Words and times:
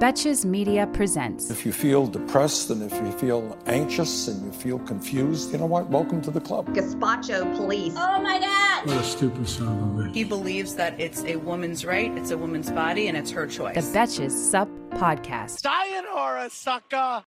Betches 0.00 0.44
Media 0.44 0.88
presents. 0.88 1.50
If 1.50 1.64
you 1.64 1.72
feel 1.72 2.08
depressed 2.08 2.68
and 2.68 2.82
if 2.82 2.92
you 2.94 3.12
feel 3.12 3.56
anxious 3.66 4.26
and 4.26 4.44
you 4.44 4.50
feel 4.50 4.80
confused, 4.80 5.52
you 5.52 5.58
know 5.58 5.66
what? 5.66 5.88
Welcome 5.88 6.20
to 6.22 6.32
the 6.32 6.40
club. 6.40 6.66
Gazpacho 6.74 7.54
police. 7.54 7.94
Oh 7.96 8.20
my 8.20 8.40
God! 8.40 8.86
What 8.88 8.96
a 8.96 9.04
stupid 9.04 9.48
son 9.48 9.68
of 9.68 9.74
a 9.74 10.08
bitch. 10.08 10.14
He 10.14 10.24
believes 10.24 10.74
that 10.74 11.00
it's 11.00 11.22
a 11.24 11.36
woman's 11.36 11.84
right, 11.84 12.10
it's 12.18 12.32
a 12.32 12.36
woman's 12.36 12.72
body, 12.72 13.06
and 13.06 13.16
it's 13.16 13.30
her 13.30 13.46
choice. 13.46 13.76
The 13.76 13.98
Betches 13.98 14.32
Sup 14.32 14.68
Podcast. 14.90 15.60
Sayonara, 15.60 16.50
sucker! 16.50 17.22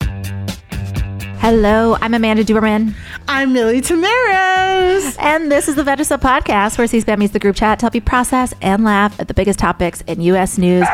Hello, 1.39 1.95
I'm 2.01 2.13
Amanda 2.13 2.43
Duberman. 2.43 2.93
I'm 3.29 3.53
Milly 3.53 3.79
Tamarez. 3.79 5.15
And 5.19 5.49
this 5.49 5.69
is 5.69 5.75
the 5.75 5.83
Betches 5.83 6.07
Sup 6.07 6.19
Podcast, 6.19 6.77
where 6.77 6.85
C-SPAN 6.87 7.17
meets 7.17 7.31
the 7.31 7.39
group 7.39 7.55
chat 7.55 7.79
to 7.79 7.85
help 7.85 7.95
you 7.95 8.01
process 8.01 8.53
and 8.61 8.83
laugh 8.83 9.17
at 9.21 9.29
the 9.29 9.33
biggest 9.33 9.57
topics 9.57 10.01
in 10.01 10.19
U.S. 10.19 10.57
news 10.57 10.85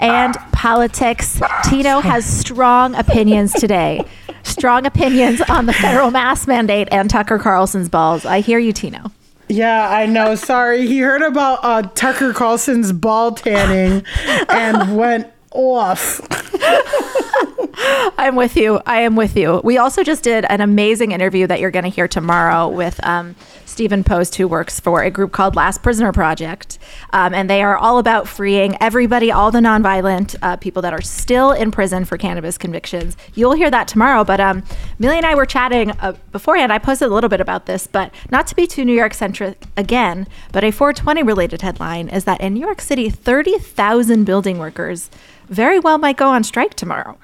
and 0.00 0.34
politics. 0.60 1.40
Tino 1.64 2.00
has 2.00 2.26
strong 2.26 2.94
opinions 2.94 3.54
today. 3.54 4.04
Strong 4.42 4.84
opinions 4.84 5.40
on 5.42 5.64
the 5.64 5.72
federal 5.72 6.10
mask 6.10 6.46
mandate 6.46 6.86
and 6.90 7.08
Tucker 7.08 7.38
Carlson's 7.38 7.88
balls. 7.88 8.26
I 8.26 8.40
hear 8.40 8.58
you, 8.58 8.72
Tino. 8.72 9.10
Yeah, 9.48 9.88
I 9.88 10.04
know. 10.04 10.34
Sorry. 10.34 10.86
He 10.86 10.98
heard 10.98 11.22
about 11.22 11.60
uh, 11.62 11.82
Tucker 11.94 12.34
Carlson's 12.34 12.92
ball 12.92 13.32
tanning 13.32 14.04
and 14.50 14.96
went 14.98 15.32
off. 15.50 16.20
I'm 18.18 18.36
with 18.36 18.56
you. 18.56 18.80
I 18.84 19.00
am 19.00 19.16
with 19.16 19.36
you. 19.36 19.62
We 19.64 19.78
also 19.78 20.02
just 20.02 20.22
did 20.22 20.44
an 20.44 20.60
amazing 20.60 21.12
interview 21.12 21.46
that 21.46 21.60
you're 21.60 21.70
going 21.70 21.84
to 21.84 21.90
hear 21.90 22.06
tomorrow 22.06 22.68
with 22.68 23.02
um, 23.06 23.34
Stephen 23.70 24.04
Post, 24.04 24.34
who 24.34 24.48
works 24.48 24.80
for 24.80 25.02
a 25.02 25.10
group 25.10 25.32
called 25.32 25.56
Last 25.56 25.82
Prisoner 25.82 26.12
Project. 26.12 26.78
Um, 27.12 27.32
and 27.32 27.48
they 27.48 27.62
are 27.62 27.76
all 27.76 27.98
about 27.98 28.28
freeing 28.28 28.76
everybody, 28.80 29.30
all 29.30 29.50
the 29.50 29.60
nonviolent 29.60 30.36
uh, 30.42 30.56
people 30.56 30.82
that 30.82 30.92
are 30.92 31.00
still 31.00 31.52
in 31.52 31.70
prison 31.70 32.04
for 32.04 32.18
cannabis 32.18 32.58
convictions. 32.58 33.16
You'll 33.34 33.54
hear 33.54 33.70
that 33.70 33.88
tomorrow. 33.88 34.24
But 34.24 34.40
um, 34.40 34.62
Milly 34.98 35.16
and 35.16 35.24
I 35.24 35.34
were 35.34 35.46
chatting 35.46 35.92
uh, 35.92 36.14
beforehand. 36.32 36.72
I 36.72 36.78
posted 36.78 37.08
a 37.08 37.14
little 37.14 37.30
bit 37.30 37.40
about 37.40 37.66
this, 37.66 37.86
but 37.86 38.12
not 38.30 38.46
to 38.48 38.56
be 38.56 38.66
too 38.66 38.84
New 38.84 38.94
York 38.94 39.14
centric 39.14 39.62
again, 39.76 40.26
but 40.52 40.64
a 40.64 40.70
420 40.70 41.22
related 41.22 41.62
headline 41.62 42.08
is 42.08 42.24
that 42.24 42.40
in 42.40 42.54
New 42.54 42.60
York 42.60 42.80
City, 42.80 43.08
30,000 43.08 44.24
building 44.24 44.58
workers 44.58 45.10
very 45.48 45.78
well 45.78 45.98
might 45.98 46.16
go 46.16 46.28
on 46.28 46.44
strike 46.44 46.74
tomorrow. 46.74 47.18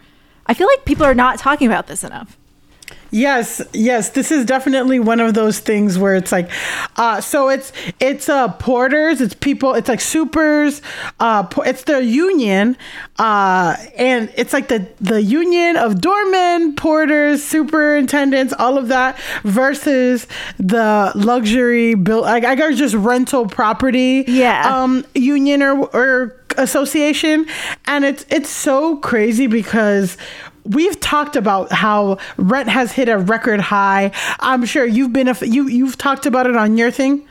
I 0.46 0.54
feel 0.54 0.68
like 0.68 0.84
people 0.84 1.04
are 1.04 1.14
not 1.14 1.38
talking 1.38 1.66
about 1.66 1.88
this 1.88 2.04
enough. 2.04 2.36
Yes, 3.12 3.62
yes, 3.72 4.10
this 4.10 4.30
is 4.32 4.44
definitely 4.44 4.98
one 4.98 5.20
of 5.20 5.32
those 5.32 5.60
things 5.60 5.96
where 5.96 6.16
it's 6.16 6.32
like, 6.32 6.50
uh, 6.96 7.20
so 7.20 7.48
it's 7.48 7.72
it's 8.00 8.28
uh 8.28 8.48
porters, 8.54 9.20
it's 9.20 9.32
people, 9.32 9.74
it's 9.74 9.88
like 9.88 10.00
supers, 10.00 10.82
uh, 11.20 11.46
it's 11.64 11.84
the 11.84 12.04
union, 12.04 12.76
uh, 13.18 13.76
and 13.96 14.30
it's 14.36 14.52
like 14.52 14.68
the 14.68 14.88
the 15.00 15.22
union 15.22 15.76
of 15.76 16.00
doormen, 16.00 16.74
porters, 16.74 17.42
superintendents, 17.44 18.52
all 18.58 18.76
of 18.76 18.88
that 18.88 19.18
versus 19.44 20.26
the 20.58 21.12
luxury 21.14 21.94
bill. 21.94 22.24
I, 22.24 22.36
I 22.38 22.54
got 22.56 22.74
just 22.74 22.96
rental 22.96 23.46
property, 23.46 24.24
Yeah. 24.26 24.82
um, 24.82 25.06
union 25.14 25.62
or 25.62 25.86
or 25.94 26.36
association, 26.58 27.46
and 27.86 28.04
it's 28.04 28.26
it's 28.30 28.50
so 28.50 28.96
crazy 28.96 29.46
because 29.46 30.16
we've 30.68 30.98
talked 31.00 31.36
about 31.36 31.72
how 31.72 32.18
rent 32.36 32.68
has 32.68 32.92
hit 32.92 33.08
a 33.08 33.18
record 33.18 33.60
high. 33.60 34.12
I'm 34.40 34.64
sure 34.64 34.84
you've 34.84 35.12
been 35.12 35.28
a, 35.28 35.36
you 35.44 35.68
you've 35.68 35.98
talked 35.98 36.26
about 36.26 36.46
it 36.46 36.56
on 36.56 36.76
your 36.76 36.90
thing. 36.90 37.26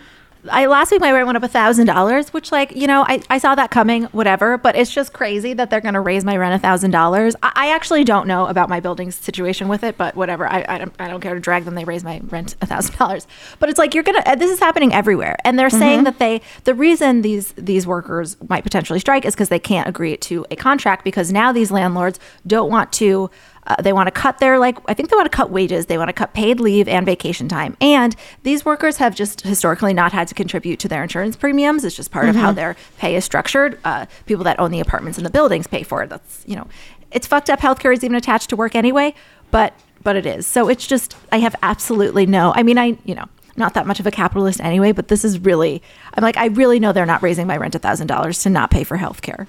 I 0.50 0.66
last 0.68 0.92
week 0.92 1.02
my 1.02 1.12
rent 1.12 1.26
went 1.26 1.38
up 1.38 1.44
a 1.44 1.48
thousand 1.48 1.88
dollars, 1.88 2.34
which 2.34 2.52
like 2.52 2.76
you 2.76 2.88
know 2.88 3.04
I, 3.08 3.22
I 3.30 3.38
saw 3.38 3.56
that 3.56 3.72
coming, 3.72 4.04
whatever. 4.06 4.58
But 4.58 4.76
it's 4.76 4.92
just 4.92 5.14
crazy 5.14 5.54
that 5.54 5.70
they're 5.70 5.82
going 5.82 5.94
to 5.94 6.00
raise 6.00 6.24
my 6.24 6.38
rent 6.38 6.54
a 6.56 6.60
thousand 6.60 6.92
dollars. 6.92 7.36
I 7.42 7.74
actually 7.74 8.04
don't 8.04 8.28
know 8.28 8.48
about 8.48 8.70
my 8.70 8.80
building's 8.80 9.16
situation 9.16 9.68
with 9.68 9.84
it, 9.84 9.98
but 9.98 10.16
whatever. 10.16 10.48
I 10.48 10.66
I 10.68 10.78
don't, 10.78 10.94
I 11.00 11.08
don't 11.08 11.22
care 11.22 11.34
to 11.34 11.40
drag 11.40 11.66
them. 11.66 11.76
They 11.76 11.86
raise 11.86 12.04
my 12.04 12.22
rent 12.26 12.56
a 12.62 12.66
thousand 12.66 12.96
dollars. 13.00 13.28
But 13.60 13.70
it's 13.70 13.80
like 13.80 13.94
you're 13.94 14.04
gonna. 14.04 14.36
This 14.38 14.52
is 14.52 14.60
happening 14.60 14.94
everywhere, 14.94 15.38
and 15.44 15.58
they're 15.58 15.70
saying 15.70 16.00
mm-hmm. 16.00 16.06
that 16.06 16.20
they 16.20 16.42
the 16.64 16.74
reason 16.74 17.22
these 17.22 17.54
these 17.54 17.88
workers 17.88 18.38
might 18.48 18.64
potentially 18.64 19.00
strike 19.00 19.26
is 19.26 19.34
because 19.34 19.50
they 19.50 19.60
can't 19.60 19.88
agree 19.88 20.18
to 20.18 20.46
a 20.52 20.56
contract 20.56 21.04
because 21.04 21.32
now 21.32 21.52
these 21.52 21.72
landlords 21.72 22.20
don't 22.46 22.70
want 22.70 22.92
to. 22.94 23.30
Uh, 23.68 23.82
they 23.82 23.94
want 23.94 24.08
to 24.08 24.12
cut 24.12 24.38
their 24.40 24.60
like 24.60 24.78
I 24.88 24.94
think 24.94 25.10
they 25.10 25.16
want 25.16 25.32
to 25.32 25.36
cut 25.36 25.50
wages. 25.50 25.88
They 25.88 25.98
want 25.98 26.10
to 26.10 26.14
cut 26.14 26.34
paid 26.34 26.60
leave 26.60 26.88
and 26.88 27.06
vacation 27.06 27.48
time. 27.48 27.76
And 27.82 28.16
these 28.44 28.64
workers 28.64 28.98
have 28.98 29.16
just 29.16 29.42
historically 29.42 29.94
not 29.94 30.12
had 30.12 30.28
to 30.28 30.36
contribute 30.36 30.80
to 30.80 30.88
their 30.88 31.04
insurance 31.04 31.36
premiums. 31.36 31.84
It's 31.84 31.96
just 31.96 32.12
part 32.12 32.30
of 32.30 32.36
how 32.36 32.52
their 32.52 32.76
pay 32.98 33.16
is 33.16 33.26
structured. 33.26 33.80
Uh, 33.84 34.06
people 34.26 34.44
that 34.44 34.60
own 34.60 34.72
the 34.72 34.80
apartments 34.80 35.18
and 35.18 35.26
the 35.26 35.32
buildings 35.32 35.68
pay 35.68 35.84
for 35.84 36.04
it. 36.04 36.10
That's 36.10 36.44
you 36.46 36.56
know, 36.56 36.68
it's 37.12 37.28
fucked 37.28 37.50
up. 37.50 37.60
Healthcare 37.60 37.94
is 37.94 38.04
even 38.04 38.16
attached 38.16 38.50
to 38.52 38.56
work 38.56 38.76
anyway, 38.76 39.14
but 39.52 39.74
but 40.04 40.16
it 40.16 40.26
is. 40.26 40.46
So 40.46 40.70
it's 40.70 40.86
just 40.86 41.16
I 41.32 41.40
have 41.40 41.56
absolutely 41.64 42.26
no. 42.26 42.54
I 42.56 42.64
mean 42.64 42.78
I 42.78 42.98
you 43.04 43.16
know. 43.16 43.26
Not 43.58 43.74
that 43.76 43.88
much 43.88 44.02
of 44.02 44.06
a 44.06 44.12
capitalist 44.12 44.60
anyway, 44.60 44.92
but 44.92 45.08
this 45.08 45.24
is 45.24 45.40
really, 45.40 45.82
I'm 46.14 46.22
like, 46.22 46.36
I 46.36 46.48
really 46.48 46.78
know 46.78 46.92
they're 46.92 47.06
not 47.06 47.24
raising 47.24 47.48
my 47.48 47.56
rent 47.56 47.74
a 47.74 47.80
$1,000 47.80 48.44
to 48.44 48.50
not 48.50 48.70
pay 48.70 48.84
for 48.84 48.98
healthcare. 48.98 49.48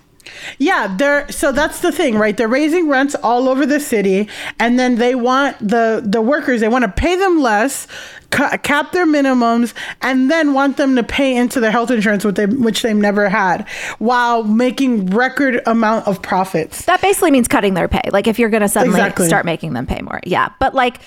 Yeah, 0.59 0.95
they're 0.97 1.31
so 1.31 1.53
that's 1.53 1.81
the 1.81 1.93
thing, 1.93 2.17
right? 2.17 2.37
They're 2.37 2.49
raising 2.49 2.89
rents 2.89 3.15
all 3.23 3.49
over 3.49 3.67
the 3.67 3.81
city, 3.81 4.29
and 4.59 4.79
then 4.79 4.97
they 4.97 5.15
want 5.15 5.59
the 5.59 6.03
the 6.05 6.21
workers. 6.23 6.61
They 6.61 6.69
want 6.69 6.85
to 6.85 6.91
pay 6.91 7.17
them 7.17 7.41
less, 7.41 7.87
ca- 8.31 8.57
cap 8.59 8.93
their 8.93 9.07
minimums, 9.07 9.75
and 10.03 10.31
then 10.31 10.53
want 10.53 10.77
them 10.77 10.97
to 10.97 11.03
pay 11.03 11.37
into 11.37 11.61
their 11.61 11.71
health 11.71 11.91
insurance, 11.91 12.25
which 12.25 12.37
they 12.37 12.47
which 12.47 12.83
they've 12.83 12.97
never 12.97 13.29
had, 13.29 13.69
while 13.99 14.43
making 14.45 15.07
record 15.07 15.61
amount 15.67 16.07
of 16.07 16.23
profits. 16.23 16.85
That 16.87 17.01
basically 17.01 17.31
means 17.31 17.49
cutting 17.49 17.75
their 17.75 17.89
pay. 17.89 18.03
Like 18.13 18.27
if 18.27 18.39
you're 18.39 18.51
going 18.51 18.63
to 18.63 18.69
suddenly 18.69 18.99
Exactly. 19.01 19.27
start 19.29 19.45
making 19.45 19.73
them 19.75 19.87
pay 19.87 20.01
more. 20.03 20.21
Yeah. 20.25 20.51
But 20.61 20.75
like 20.75 21.01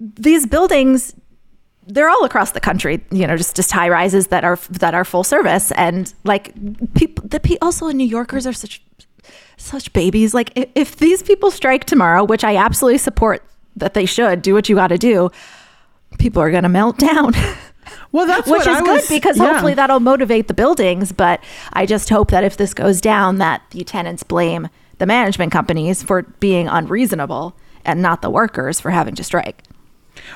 these 0.00 0.46
buildings 0.46 1.14
they're 1.86 2.08
all 2.08 2.24
across 2.24 2.52
the 2.52 2.60
country, 2.60 3.04
you 3.10 3.26
know, 3.26 3.36
just 3.36 3.56
just 3.56 3.70
high 3.72 3.88
rises 3.88 4.28
that 4.28 4.44
are 4.44 4.56
that 4.70 4.94
are 4.94 5.04
full 5.04 5.24
service 5.24 5.70
and 5.72 6.12
like 6.24 6.52
people 6.94 7.26
the 7.28 7.40
pe- 7.40 7.58
also 7.60 7.88
New 7.90 8.06
Yorkers 8.06 8.46
are 8.46 8.52
such 8.52 8.82
such 9.56 9.92
babies. 9.92 10.34
Like 10.34 10.50
if, 10.56 10.68
if 10.74 10.96
these 10.96 11.22
people 11.22 11.50
strike 11.50 11.84
tomorrow, 11.84 12.24
which 12.24 12.44
I 12.44 12.56
absolutely 12.56 12.98
support 12.98 13.44
that 13.76 13.94
they 13.94 14.06
should 14.06 14.42
do 14.42 14.54
what 14.54 14.68
you 14.68 14.76
got 14.76 14.88
to 14.88 14.98
do, 14.98 15.30
people 16.18 16.40
are 16.42 16.50
going 16.50 16.62
to 16.62 16.68
melt 16.68 16.98
down. 17.10 17.32
Well, 18.12 18.26
that's 18.26 18.46
which 18.48 18.60
what 18.60 18.68
is 18.68 18.76
I 18.76 18.80
good 18.80 18.92
was- 18.92 19.08
because 19.08 19.36
yeah. 19.38 19.46
hopefully 19.52 19.74
that'll 19.74 20.00
motivate 20.00 20.48
the 20.48 20.54
buildings. 20.54 21.12
But 21.12 21.42
I 21.72 21.84
just 21.86 22.08
hope 22.08 22.30
that 22.30 22.44
if 22.44 22.56
this 22.56 22.72
goes 22.74 23.00
down, 23.00 23.38
that 23.38 23.62
the 23.70 23.84
tenants 23.84 24.22
blame 24.22 24.68
the 24.98 25.06
management 25.06 25.52
companies 25.52 26.02
for 26.02 26.22
being 26.40 26.68
unreasonable 26.68 27.56
and 27.84 28.00
not 28.00 28.22
the 28.22 28.30
workers 28.30 28.80
for 28.80 28.90
having 28.90 29.14
to 29.16 29.24
strike. 29.24 29.62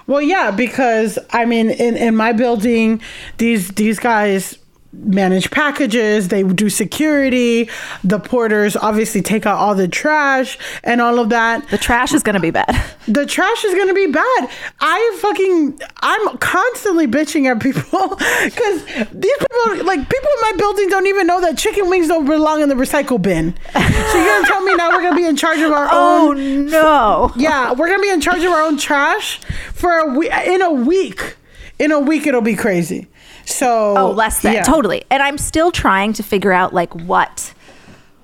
Well, 0.06 0.22
yeah, 0.22 0.50
because 0.50 1.18
I 1.30 1.44
mean, 1.44 1.70
in, 1.70 1.96
in 1.96 2.16
my 2.16 2.32
building, 2.32 3.00
these 3.38 3.68
these 3.70 3.98
guys 3.98 4.58
manage 4.92 5.50
packages. 5.50 6.28
They 6.28 6.42
do 6.42 6.70
security. 6.70 7.68
The 8.04 8.18
porters 8.18 8.76
obviously 8.76 9.22
take 9.22 9.46
out 9.46 9.58
all 9.58 9.74
the 9.74 9.88
trash 9.88 10.58
and 10.82 11.00
all 11.00 11.18
of 11.18 11.28
that. 11.28 11.68
The 11.68 11.78
trash 11.78 12.12
is 12.14 12.22
going 12.22 12.34
to 12.34 12.40
be 12.40 12.50
bad. 12.50 12.68
The 13.08 13.24
trash 13.24 13.64
is 13.64 13.74
gonna 13.74 13.94
be 13.94 14.06
bad. 14.08 14.50
I 14.80 15.18
fucking 15.22 15.80
I'm 16.02 16.36
constantly 16.36 17.06
bitching 17.06 17.46
at 17.50 17.58
people 17.58 17.80
because 18.44 18.84
these 18.84 19.32
people 19.38 19.86
like 19.86 20.00
people 20.06 20.30
in 20.30 20.40
my 20.42 20.52
building 20.58 20.90
don't 20.90 21.06
even 21.06 21.26
know 21.26 21.40
that 21.40 21.56
chicken 21.56 21.88
wings 21.88 22.08
don't 22.08 22.26
belong 22.26 22.60
in 22.60 22.68
the 22.68 22.74
recycle 22.74 23.20
bin. 23.20 23.54
So 23.72 23.78
you're 23.80 24.26
gonna 24.26 24.46
tell 24.46 24.62
me 24.62 24.74
now 24.74 24.90
we're 24.90 25.00
gonna 25.00 25.16
be 25.16 25.24
in 25.24 25.36
charge 25.36 25.60
of 25.60 25.72
our 25.72 25.88
Oh 25.90 26.28
own 26.32 26.66
no! 26.66 27.32
yeah, 27.36 27.72
we're 27.72 27.88
gonna 27.88 28.02
be 28.02 28.10
in 28.10 28.20
charge 28.20 28.44
of 28.44 28.52
our 28.52 28.60
own 28.60 28.76
trash 28.76 29.38
for 29.72 29.90
a 29.90 30.12
week. 30.14 30.30
In 30.44 30.60
a 30.60 30.70
week, 30.70 31.36
in 31.78 31.92
a 31.92 31.98
week, 32.00 32.26
it'll 32.26 32.42
be 32.42 32.56
crazy. 32.56 33.06
So 33.48 33.94
Oh, 33.96 34.10
less 34.10 34.42
than 34.42 34.54
yeah. 34.54 34.62
totally. 34.62 35.04
And 35.10 35.22
I'm 35.22 35.38
still 35.38 35.70
trying 35.72 36.12
to 36.14 36.22
figure 36.22 36.52
out 36.52 36.74
like 36.74 36.94
what 36.94 37.54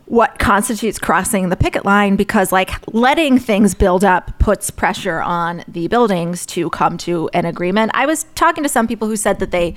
what 0.06 0.38
constitutes 0.38 0.99
crossing 0.99 1.49
the 1.49 1.56
picket 1.56 1.82
line 1.87 2.15
because 2.15 2.53
like 2.53 2.71
letting 2.93 3.38
things 3.38 3.75
build 3.75 4.05
up 4.05 4.38
puts 4.38 4.71
pressure 4.71 5.23
on 5.23 5.65
the 5.67 5.88
buildings 5.88 6.44
to 6.44 6.69
come 6.69 6.99
to 6.99 7.31
an 7.32 7.47
agreement. 7.47 7.91
I 7.94 8.05
was 8.05 8.25
talking 8.35 8.62
to 8.65 8.69
some 8.69 8.87
people 8.87 9.09
who 9.09 9.17
said 9.17 9.38
that 9.38 9.50
they 9.50 9.75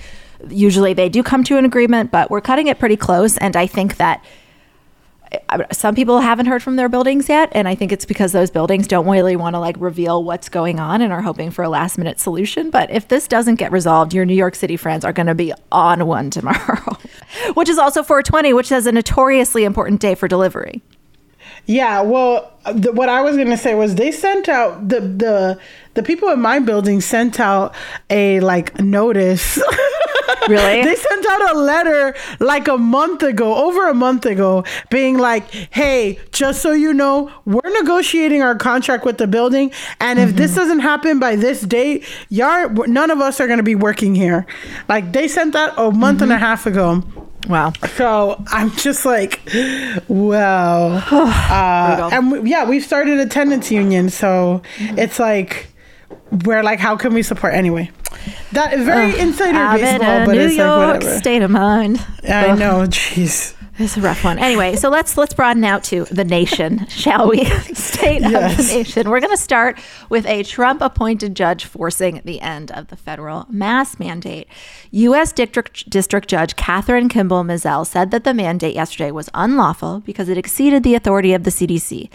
usually 0.50 0.94
they 0.94 1.08
do 1.08 1.24
come 1.24 1.46
to 1.46 1.58
an 1.58 1.64
agreement, 1.64 2.12
but 2.12 2.30
we're 2.30 2.42
cutting 2.42 2.68
it 2.68 2.78
pretty 2.78 2.98
close 2.98 3.38
and 3.38 3.56
I 3.56 3.68
think 3.68 3.96
that 3.98 4.22
some 5.71 5.95
people 5.95 6.19
haven't 6.19 6.45
heard 6.45 6.63
from 6.63 6.75
their 6.75 6.89
buildings 6.89 7.29
yet 7.29 7.50
and 7.51 7.68
i 7.68 7.75
think 7.75 7.91
it's 7.91 8.06
because 8.06 8.31
those 8.31 8.50
buildings 8.50 8.88
don't 8.88 9.07
really 9.07 9.35
want 9.35 9.56
to 9.56 9.59
like 9.59 9.75
reveal 9.79 10.24
what's 10.24 10.50
going 10.50 10.79
on 10.79 11.01
and 11.01 11.12
are 11.12 11.21
hoping 11.21 11.51
for 11.51 11.63
a 11.63 11.69
last 11.69 11.97
minute 11.97 12.19
solution. 12.19 12.69
But 12.69 12.89
if 12.91 13.07
this 13.07 13.27
doesn't 13.27 13.56
get 13.56 13.71
resolved 13.71 14.13
your 14.13 14.25
new 14.25 14.33
york 14.33 14.56
city 14.56 14.77
friends 14.77 15.03
are 15.06 15.13
going 15.13 15.27
to 15.27 15.35
be 15.35 15.53
on 15.71 16.06
one 16.06 16.29
tomorrow 16.38 16.97
which 17.53 17.69
is 17.69 17.77
also 17.77 18.03
420 18.03 18.53
which 18.53 18.71
is 18.71 18.88
a 18.88 18.91
notoriously 18.91 19.63
important 19.63 20.01
day 20.01 20.15
for 20.15 20.27
delivery 20.27 20.81
Yeah, 21.68 22.02
well, 22.02 22.54
the, 22.74 22.94
what 22.94 23.10
I 23.10 23.22
was 23.22 23.36
gonna 23.36 23.58
say 23.58 23.75
was 23.75 23.96
they 23.96 24.12
sent 24.12 24.48
out 24.48 24.88
the 24.88 25.02
the 25.02 25.60
the 25.96 26.04
people 26.04 26.30
in 26.30 26.40
my 26.40 26.60
building 26.60 27.02
sent 27.02 27.40
out 27.40 27.75
a 28.10 28.40
like 28.40 28.80
notice. 28.80 29.62
Really? 30.50 30.81
they 30.81 30.96
sent 30.96 31.25
out 31.25 31.56
a 31.56 31.60
letter 31.60 32.16
like 32.40 32.69
a 32.69 32.78
month 32.78 33.22
ago, 33.22 33.66
over 33.66 33.90
a 33.90 33.94
month 33.94 34.25
ago, 34.25 34.64
being 34.90 35.18
like, 35.18 35.50
"Hey, 35.52 36.19
just 36.31 36.62
so 36.62 36.72
you 36.72 36.94
know, 36.94 37.31
we're 37.46 37.70
negotiating 37.81 38.42
our 38.42 38.56
contract 38.56 39.04
with 39.04 39.18
the 39.18 39.28
building, 39.28 39.72
and 40.00 40.20
if 40.20 40.36
this 40.36 40.52
mm-hmm. 40.52 40.60
doesn't 40.60 40.80
happen 40.80 41.20
by 41.20 41.36
this 41.36 41.62
date, 41.62 42.06
y'all, 42.30 42.70
none 42.88 43.12
of 43.12 43.20
us 43.20 43.42
are 43.42 43.48
gonna 43.48 43.63
be 43.63 43.75
working 43.75 44.16
here." 44.16 44.46
Like 44.88 45.12
they 45.12 45.28
sent 45.28 45.54
that 45.54 45.74
a 45.78 45.92
month 45.92 46.22
and 46.22 46.31
a 46.31 46.36
mm-hmm. 46.36 46.44
half 46.44 46.66
ago. 46.66 47.04
Wow. 47.48 47.74
So 47.96 48.44
I'm 48.48 48.72
just 48.72 49.06
like, 49.06 49.42
well, 50.08 51.04
uh, 51.12 52.10
and 52.12 52.32
we, 52.32 52.50
yeah, 52.50 52.68
we've 52.68 52.84
started 52.84 53.20
a 53.20 53.26
tenants 53.26 53.72
union, 53.72 54.10
so 54.10 54.62
it's 54.80 55.20
like 55.20 55.68
we're 56.46 56.64
like, 56.64 56.80
how 56.80 56.96
can 56.98 57.14
we 57.14 57.24
support? 57.24 57.54
Anyway? 57.54 57.92
That 58.54 58.74
is 58.74 58.86
very 58.86 59.18
insider 59.20 59.58
I'm 59.58 59.76
in 59.78 59.82
baseball, 60.00 60.22
a 60.22 60.26
but 60.26 60.34
new 60.34 60.42
it's 60.42 60.56
york 60.56 60.70
like 60.80 60.96
whatever. 61.02 61.18
state 61.20 61.42
of 61.42 61.52
mind. 61.52 62.06
I 62.28 62.56
know, 62.56 62.86
jeez. 62.88 63.54
It's 63.79 63.95
a 63.95 64.01
rough 64.01 64.24
one. 64.24 64.39
Anyway, 64.39 64.75
so 64.75 64.89
let's 64.89 65.18
let's 65.18 65.35
broaden 65.35 65.63
out 65.63 65.83
to 65.85 66.06
the 66.06 66.24
nation, 66.24 66.88
shall 66.89 67.29
we? 67.29 67.45
State 67.74 68.24
of 68.24 68.31
the 68.31 68.74
nation. 68.74 69.09
We're 69.09 69.19
going 69.19 69.35
to 69.35 69.38
start 69.38 69.79
with 70.09 70.25
a 70.25 70.41
Trump-appointed 70.41 71.35
judge 71.35 71.65
forcing 71.65 72.21
the 72.25 72.41
end 72.41 72.71
of 72.71 72.88
the 72.88 72.95
federal 72.95 73.45
mask 73.50 74.00
mandate. 74.00 74.47
U.S. 74.89 75.31
District 75.31 75.88
District 75.89 76.27
Judge 76.27 76.56
Kathryn 76.56 77.07
Kimball 77.07 77.44
Mizelle 77.44 77.85
said 77.85 78.09
that 78.09 78.24
the 78.24 78.33
mandate 78.33 78.74
yesterday 78.74 79.12
was 79.12 79.29
unlawful 79.35 80.00
because 80.00 80.27
it 80.27 80.39
exceeded 80.39 80.81
the 80.81 80.95
authority 80.95 81.33
of 81.33 81.44
the 81.44 81.51
CDC. 81.51 82.09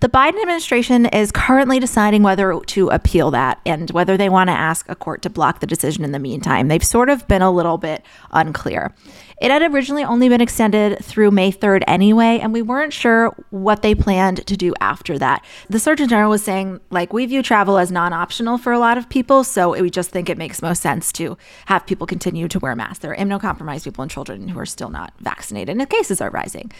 The 0.00 0.08
Biden 0.08 0.40
administration 0.40 1.04
is 1.04 1.30
currently 1.30 1.78
deciding 1.78 2.22
whether 2.22 2.58
to 2.58 2.88
appeal 2.88 3.30
that 3.32 3.60
and 3.66 3.90
whether 3.90 4.16
they 4.16 4.30
want 4.30 4.48
to 4.48 4.54
ask 4.54 4.88
a 4.88 4.94
court 4.94 5.20
to 5.22 5.28
block 5.28 5.60
the 5.60 5.66
decision 5.66 6.04
in 6.04 6.12
the 6.12 6.18
meantime. 6.18 6.68
They've 6.68 6.82
sort 6.82 7.10
of 7.10 7.28
been 7.28 7.42
a 7.42 7.50
little 7.50 7.76
bit 7.76 8.02
unclear. 8.30 8.94
It 9.42 9.50
had 9.50 9.60
originally 9.60 10.02
only 10.02 10.30
been 10.30 10.40
extended 10.40 11.04
through 11.04 11.32
May 11.32 11.52
3rd 11.52 11.84
anyway, 11.86 12.38
and 12.40 12.50
we 12.50 12.62
weren't 12.62 12.94
sure 12.94 13.36
what 13.50 13.82
they 13.82 13.94
planned 13.94 14.46
to 14.46 14.56
do 14.56 14.72
after 14.80 15.18
that. 15.18 15.44
The 15.68 15.78
Surgeon 15.78 16.08
General 16.08 16.30
was 16.30 16.42
saying, 16.42 16.80
like, 16.88 17.12
we 17.12 17.26
view 17.26 17.42
travel 17.42 17.76
as 17.76 17.92
non 17.92 18.14
optional 18.14 18.56
for 18.56 18.72
a 18.72 18.78
lot 18.78 18.96
of 18.96 19.10
people, 19.10 19.44
so 19.44 19.78
we 19.78 19.90
just 19.90 20.10
think 20.10 20.30
it 20.30 20.38
makes 20.38 20.62
most 20.62 20.80
sense 20.80 21.12
to 21.12 21.36
have 21.66 21.86
people 21.86 22.06
continue 22.06 22.48
to 22.48 22.58
wear 22.58 22.74
masks. 22.74 23.00
There 23.00 23.12
are 23.12 23.16
immunocompromised 23.16 23.84
people 23.84 24.00
and 24.00 24.10
children 24.10 24.48
who 24.48 24.58
are 24.58 24.66
still 24.66 24.88
not 24.88 25.12
vaccinated, 25.20 25.68
and 25.68 25.80
the 25.80 25.84
cases 25.84 26.22
are 26.22 26.30
rising. 26.30 26.72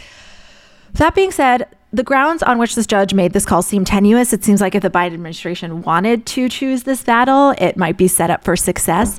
That 0.94 1.14
being 1.14 1.30
said, 1.30 1.68
the 1.92 2.02
grounds 2.04 2.42
on 2.42 2.58
which 2.58 2.74
this 2.74 2.86
judge 2.86 3.14
made 3.14 3.32
this 3.32 3.44
call 3.44 3.62
seem 3.62 3.84
tenuous. 3.84 4.32
It 4.32 4.44
seems 4.44 4.60
like 4.60 4.74
if 4.74 4.82
the 4.82 4.90
Biden 4.90 5.14
administration 5.14 5.82
wanted 5.82 6.24
to 6.26 6.48
choose 6.48 6.84
this 6.84 7.02
battle, 7.02 7.54
it 7.58 7.76
might 7.76 7.96
be 7.96 8.08
set 8.08 8.30
up 8.30 8.44
for 8.44 8.56
success. 8.56 9.18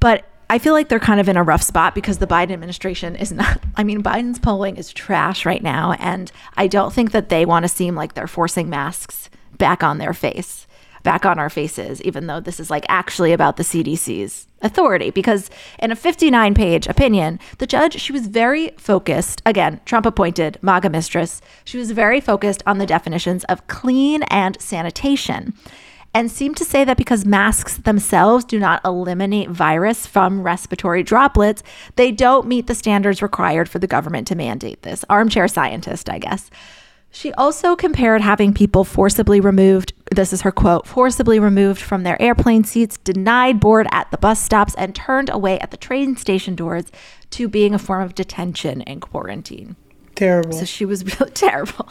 But 0.00 0.24
I 0.50 0.58
feel 0.58 0.74
like 0.74 0.88
they're 0.88 0.98
kind 0.98 1.20
of 1.20 1.28
in 1.28 1.36
a 1.36 1.42
rough 1.42 1.62
spot 1.62 1.94
because 1.94 2.18
the 2.18 2.26
Biden 2.26 2.50
administration 2.50 3.16
is 3.16 3.32
not, 3.32 3.60
I 3.76 3.84
mean, 3.84 4.02
Biden's 4.02 4.38
polling 4.38 4.76
is 4.76 4.92
trash 4.92 5.46
right 5.46 5.62
now. 5.62 5.92
And 5.98 6.30
I 6.56 6.66
don't 6.66 6.92
think 6.92 7.12
that 7.12 7.28
they 7.28 7.46
want 7.46 7.64
to 7.64 7.68
seem 7.68 7.94
like 7.94 8.14
they're 8.14 8.26
forcing 8.26 8.68
masks 8.68 9.30
back 9.56 9.82
on 9.82 9.98
their 9.98 10.12
face, 10.12 10.66
back 11.02 11.24
on 11.24 11.38
our 11.38 11.50
faces, 11.50 12.02
even 12.02 12.26
though 12.26 12.40
this 12.40 12.60
is 12.60 12.70
like 12.70 12.84
actually 12.88 13.32
about 13.32 13.56
the 13.56 13.62
CDC's 13.62 14.46
authority. 14.62 15.10
Because 15.10 15.50
in 15.78 15.90
a 15.90 15.96
59 15.96 16.54
page 16.54 16.86
opinion, 16.86 17.38
the 17.58 17.66
judge, 17.66 18.00
she 18.00 18.12
was 18.12 18.26
very 18.26 18.70
focused, 18.76 19.42
again, 19.46 19.80
Trump 19.84 20.06
appointed 20.06 20.58
MAGA 20.62 20.90
mistress, 20.90 21.40
she 21.64 21.78
was 21.78 21.90
very 21.90 22.20
focused 22.20 22.62
on 22.66 22.78
the 22.78 22.86
definitions 22.86 23.44
of 23.44 23.66
clean 23.66 24.22
and 24.24 24.60
sanitation 24.60 25.54
and 26.14 26.30
seemed 26.30 26.56
to 26.56 26.64
say 26.64 26.84
that 26.84 26.96
because 26.96 27.24
masks 27.24 27.76
themselves 27.78 28.44
do 28.44 28.58
not 28.58 28.80
eliminate 28.84 29.48
virus 29.48 30.06
from 30.06 30.42
respiratory 30.42 31.02
droplets, 31.02 31.62
they 31.96 32.10
don't 32.10 32.48
meet 32.48 32.66
the 32.66 32.74
standards 32.74 33.22
required 33.22 33.68
for 33.68 33.78
the 33.78 33.86
government 33.86 34.26
to 34.26 34.34
mandate 34.34 34.82
this. 34.82 35.04
Armchair 35.08 35.46
scientist, 35.46 36.10
I 36.10 36.18
guess. 36.18 36.50
She 37.10 37.32
also 37.32 37.74
compared 37.74 38.20
having 38.20 38.54
people 38.54 38.84
forcibly 38.84 39.40
removed, 39.40 39.92
this 40.14 40.32
is 40.32 40.42
her 40.42 40.52
quote, 40.52 40.86
forcibly 40.86 41.40
removed 41.40 41.80
from 41.80 42.04
their 42.04 42.20
airplane 42.22 42.62
seats, 42.62 42.98
denied 42.98 43.58
board 43.58 43.88
at 43.90 44.10
the 44.10 44.18
bus 44.18 44.40
stops, 44.40 44.74
and 44.76 44.94
turned 44.94 45.28
away 45.28 45.58
at 45.58 45.72
the 45.72 45.76
train 45.76 46.16
station 46.16 46.54
doors 46.54 46.84
to 47.30 47.48
being 47.48 47.74
a 47.74 47.78
form 47.78 48.02
of 48.02 48.14
detention 48.14 48.82
and 48.82 49.02
quarantine. 49.02 49.74
Terrible. 50.14 50.52
So 50.52 50.64
she 50.64 50.84
was 50.84 51.04
really 51.20 51.32
terrible. 51.32 51.88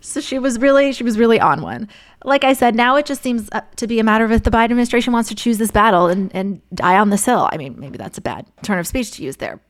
So 0.00 0.20
she 0.20 0.38
was 0.38 0.58
really, 0.58 0.92
she 0.92 1.04
was 1.04 1.18
really 1.18 1.40
on 1.40 1.62
one. 1.62 1.88
Like 2.22 2.44
I 2.44 2.52
said, 2.52 2.74
now 2.74 2.96
it 2.96 3.06
just 3.06 3.22
seems 3.22 3.48
uh, 3.52 3.62
to 3.76 3.86
be 3.86 3.98
a 3.98 4.04
matter 4.04 4.24
of 4.24 4.32
if 4.32 4.42
the 4.42 4.50
Biden 4.50 4.64
administration 4.64 5.14
wants 5.14 5.30
to 5.30 5.34
choose 5.34 5.56
this 5.56 5.70
battle 5.70 6.08
and, 6.08 6.30
and 6.34 6.60
die 6.74 6.98
on 6.98 7.08
this 7.08 7.24
hill. 7.24 7.48
I 7.50 7.56
mean, 7.56 7.76
maybe 7.78 7.96
that's 7.96 8.18
a 8.18 8.20
bad 8.20 8.46
turn 8.62 8.78
of 8.78 8.86
speech 8.86 9.12
to 9.12 9.22
use 9.22 9.36
there. 9.36 9.60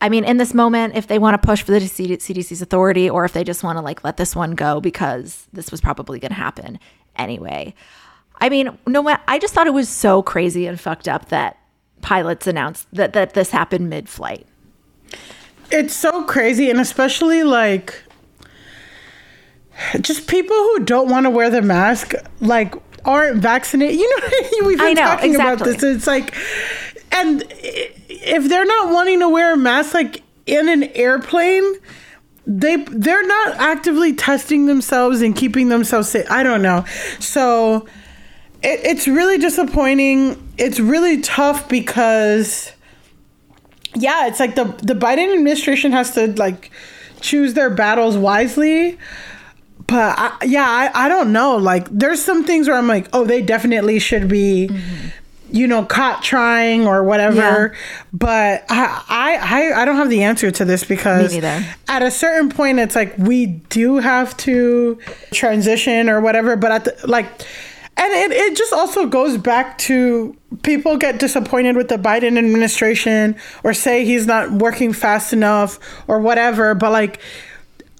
I 0.00 0.08
mean, 0.08 0.24
in 0.24 0.36
this 0.36 0.52
moment, 0.52 0.96
if 0.96 1.06
they 1.06 1.18
want 1.18 1.40
to 1.40 1.46
push 1.46 1.62
for 1.62 1.72
the 1.72 1.78
CDC's 1.78 2.60
authority 2.60 3.08
or 3.08 3.24
if 3.24 3.32
they 3.32 3.44
just 3.44 3.64
want 3.64 3.78
to 3.78 3.82
like 3.82 4.04
let 4.04 4.16
this 4.16 4.36
one 4.36 4.52
go 4.52 4.80
because 4.80 5.46
this 5.52 5.70
was 5.70 5.80
probably 5.80 6.18
going 6.18 6.30
to 6.30 6.36
happen 6.36 6.78
anyway. 7.16 7.74
I 8.40 8.48
mean, 8.48 8.76
no, 8.86 9.16
I 9.28 9.38
just 9.38 9.54
thought 9.54 9.66
it 9.66 9.72
was 9.74 9.88
so 9.88 10.22
crazy 10.22 10.66
and 10.66 10.78
fucked 10.78 11.08
up 11.08 11.28
that 11.28 11.58
pilots 12.02 12.46
announced 12.46 12.86
that, 12.92 13.12
that 13.14 13.34
this 13.34 13.50
happened 13.50 13.88
mid 13.88 14.08
flight. 14.08 14.46
It's 15.70 15.94
so 15.94 16.24
crazy, 16.24 16.68
and 16.68 16.80
especially 16.80 17.42
like 17.42 18.02
just 20.00 20.28
people 20.28 20.56
who 20.56 20.80
don't 20.80 21.08
want 21.08 21.24
to 21.24 21.30
wear 21.30 21.50
the 21.50 21.62
mask, 21.62 22.12
like 22.40 22.74
aren't 23.04 23.38
vaccinated. 23.38 23.98
You 23.98 24.20
know, 24.20 24.26
we've 24.66 24.78
been 24.78 24.94
know, 24.94 25.02
talking 25.02 25.34
about 25.34 25.60
this. 25.60 25.82
It's 25.82 26.06
like, 26.06 26.34
and 27.12 27.44
if 27.50 28.48
they're 28.48 28.64
not 28.64 28.92
wanting 28.92 29.20
to 29.20 29.28
wear 29.28 29.54
a 29.54 29.56
mask, 29.56 29.94
like 29.94 30.22
in 30.46 30.68
an 30.68 30.84
airplane, 30.94 31.74
they 32.46 32.76
they're 32.76 33.26
not 33.26 33.56
actively 33.56 34.12
testing 34.12 34.66
themselves 34.66 35.22
and 35.22 35.34
keeping 35.34 35.68
themselves 35.68 36.08
safe. 36.08 36.30
I 36.30 36.42
don't 36.42 36.62
know. 36.62 36.84
So 37.20 37.86
it, 38.62 38.80
it's 38.84 39.08
really 39.08 39.38
disappointing. 39.38 40.52
It's 40.58 40.80
really 40.80 41.20
tough 41.20 41.68
because 41.68 42.72
yeah, 43.94 44.26
it's 44.26 44.40
like 44.40 44.54
the 44.54 44.64
the 44.82 44.94
Biden 44.94 45.32
administration 45.32 45.92
has 45.92 46.12
to 46.12 46.32
like 46.36 46.70
choose 47.20 47.54
their 47.54 47.70
battles 47.70 48.16
wisely. 48.16 48.98
But 49.86 50.18
I, 50.18 50.44
yeah, 50.44 50.66
I, 50.66 51.06
I 51.06 51.08
don't 51.08 51.32
know. 51.32 51.56
Like, 51.56 51.88
there's 51.90 52.22
some 52.22 52.44
things 52.44 52.68
where 52.68 52.76
I'm 52.76 52.86
like, 52.86 53.06
oh, 53.12 53.24
they 53.24 53.42
definitely 53.42 53.98
should 53.98 54.28
be, 54.28 54.68
mm-hmm. 54.70 55.08
You 55.54 55.68
know, 55.68 55.84
caught 55.84 56.20
trying 56.20 56.84
or 56.84 57.04
whatever. 57.04 57.72
Yeah. 57.72 57.78
But 58.12 58.64
I, 58.68 59.04
I 59.08 59.36
I 59.36 59.82
I 59.82 59.84
don't 59.84 59.94
have 59.96 60.10
the 60.10 60.24
answer 60.24 60.50
to 60.50 60.64
this 60.64 60.82
because 60.82 61.32
at 61.88 62.02
a 62.02 62.10
certain 62.10 62.50
point, 62.50 62.80
it's 62.80 62.96
like 62.96 63.16
we 63.16 63.46
do 63.46 63.98
have 63.98 64.36
to 64.38 64.98
transition 65.32 66.10
or 66.10 66.20
whatever. 66.20 66.56
But 66.56 66.72
at 66.72 66.84
the 66.84 67.06
like. 67.06 67.26
And 67.96 68.12
it, 68.12 68.36
it 68.36 68.56
just 68.56 68.72
also 68.72 69.06
goes 69.06 69.38
back 69.38 69.78
to 69.78 70.36
people 70.64 70.96
get 70.96 71.20
disappointed 71.20 71.76
with 71.76 71.86
the 71.86 71.94
Biden 71.94 72.36
administration 72.36 73.36
or 73.62 73.72
say 73.72 74.04
he's 74.04 74.26
not 74.26 74.50
working 74.50 74.92
fast 74.92 75.32
enough 75.32 75.78
or 76.08 76.18
whatever. 76.18 76.74
But 76.74 76.90
like, 76.90 77.20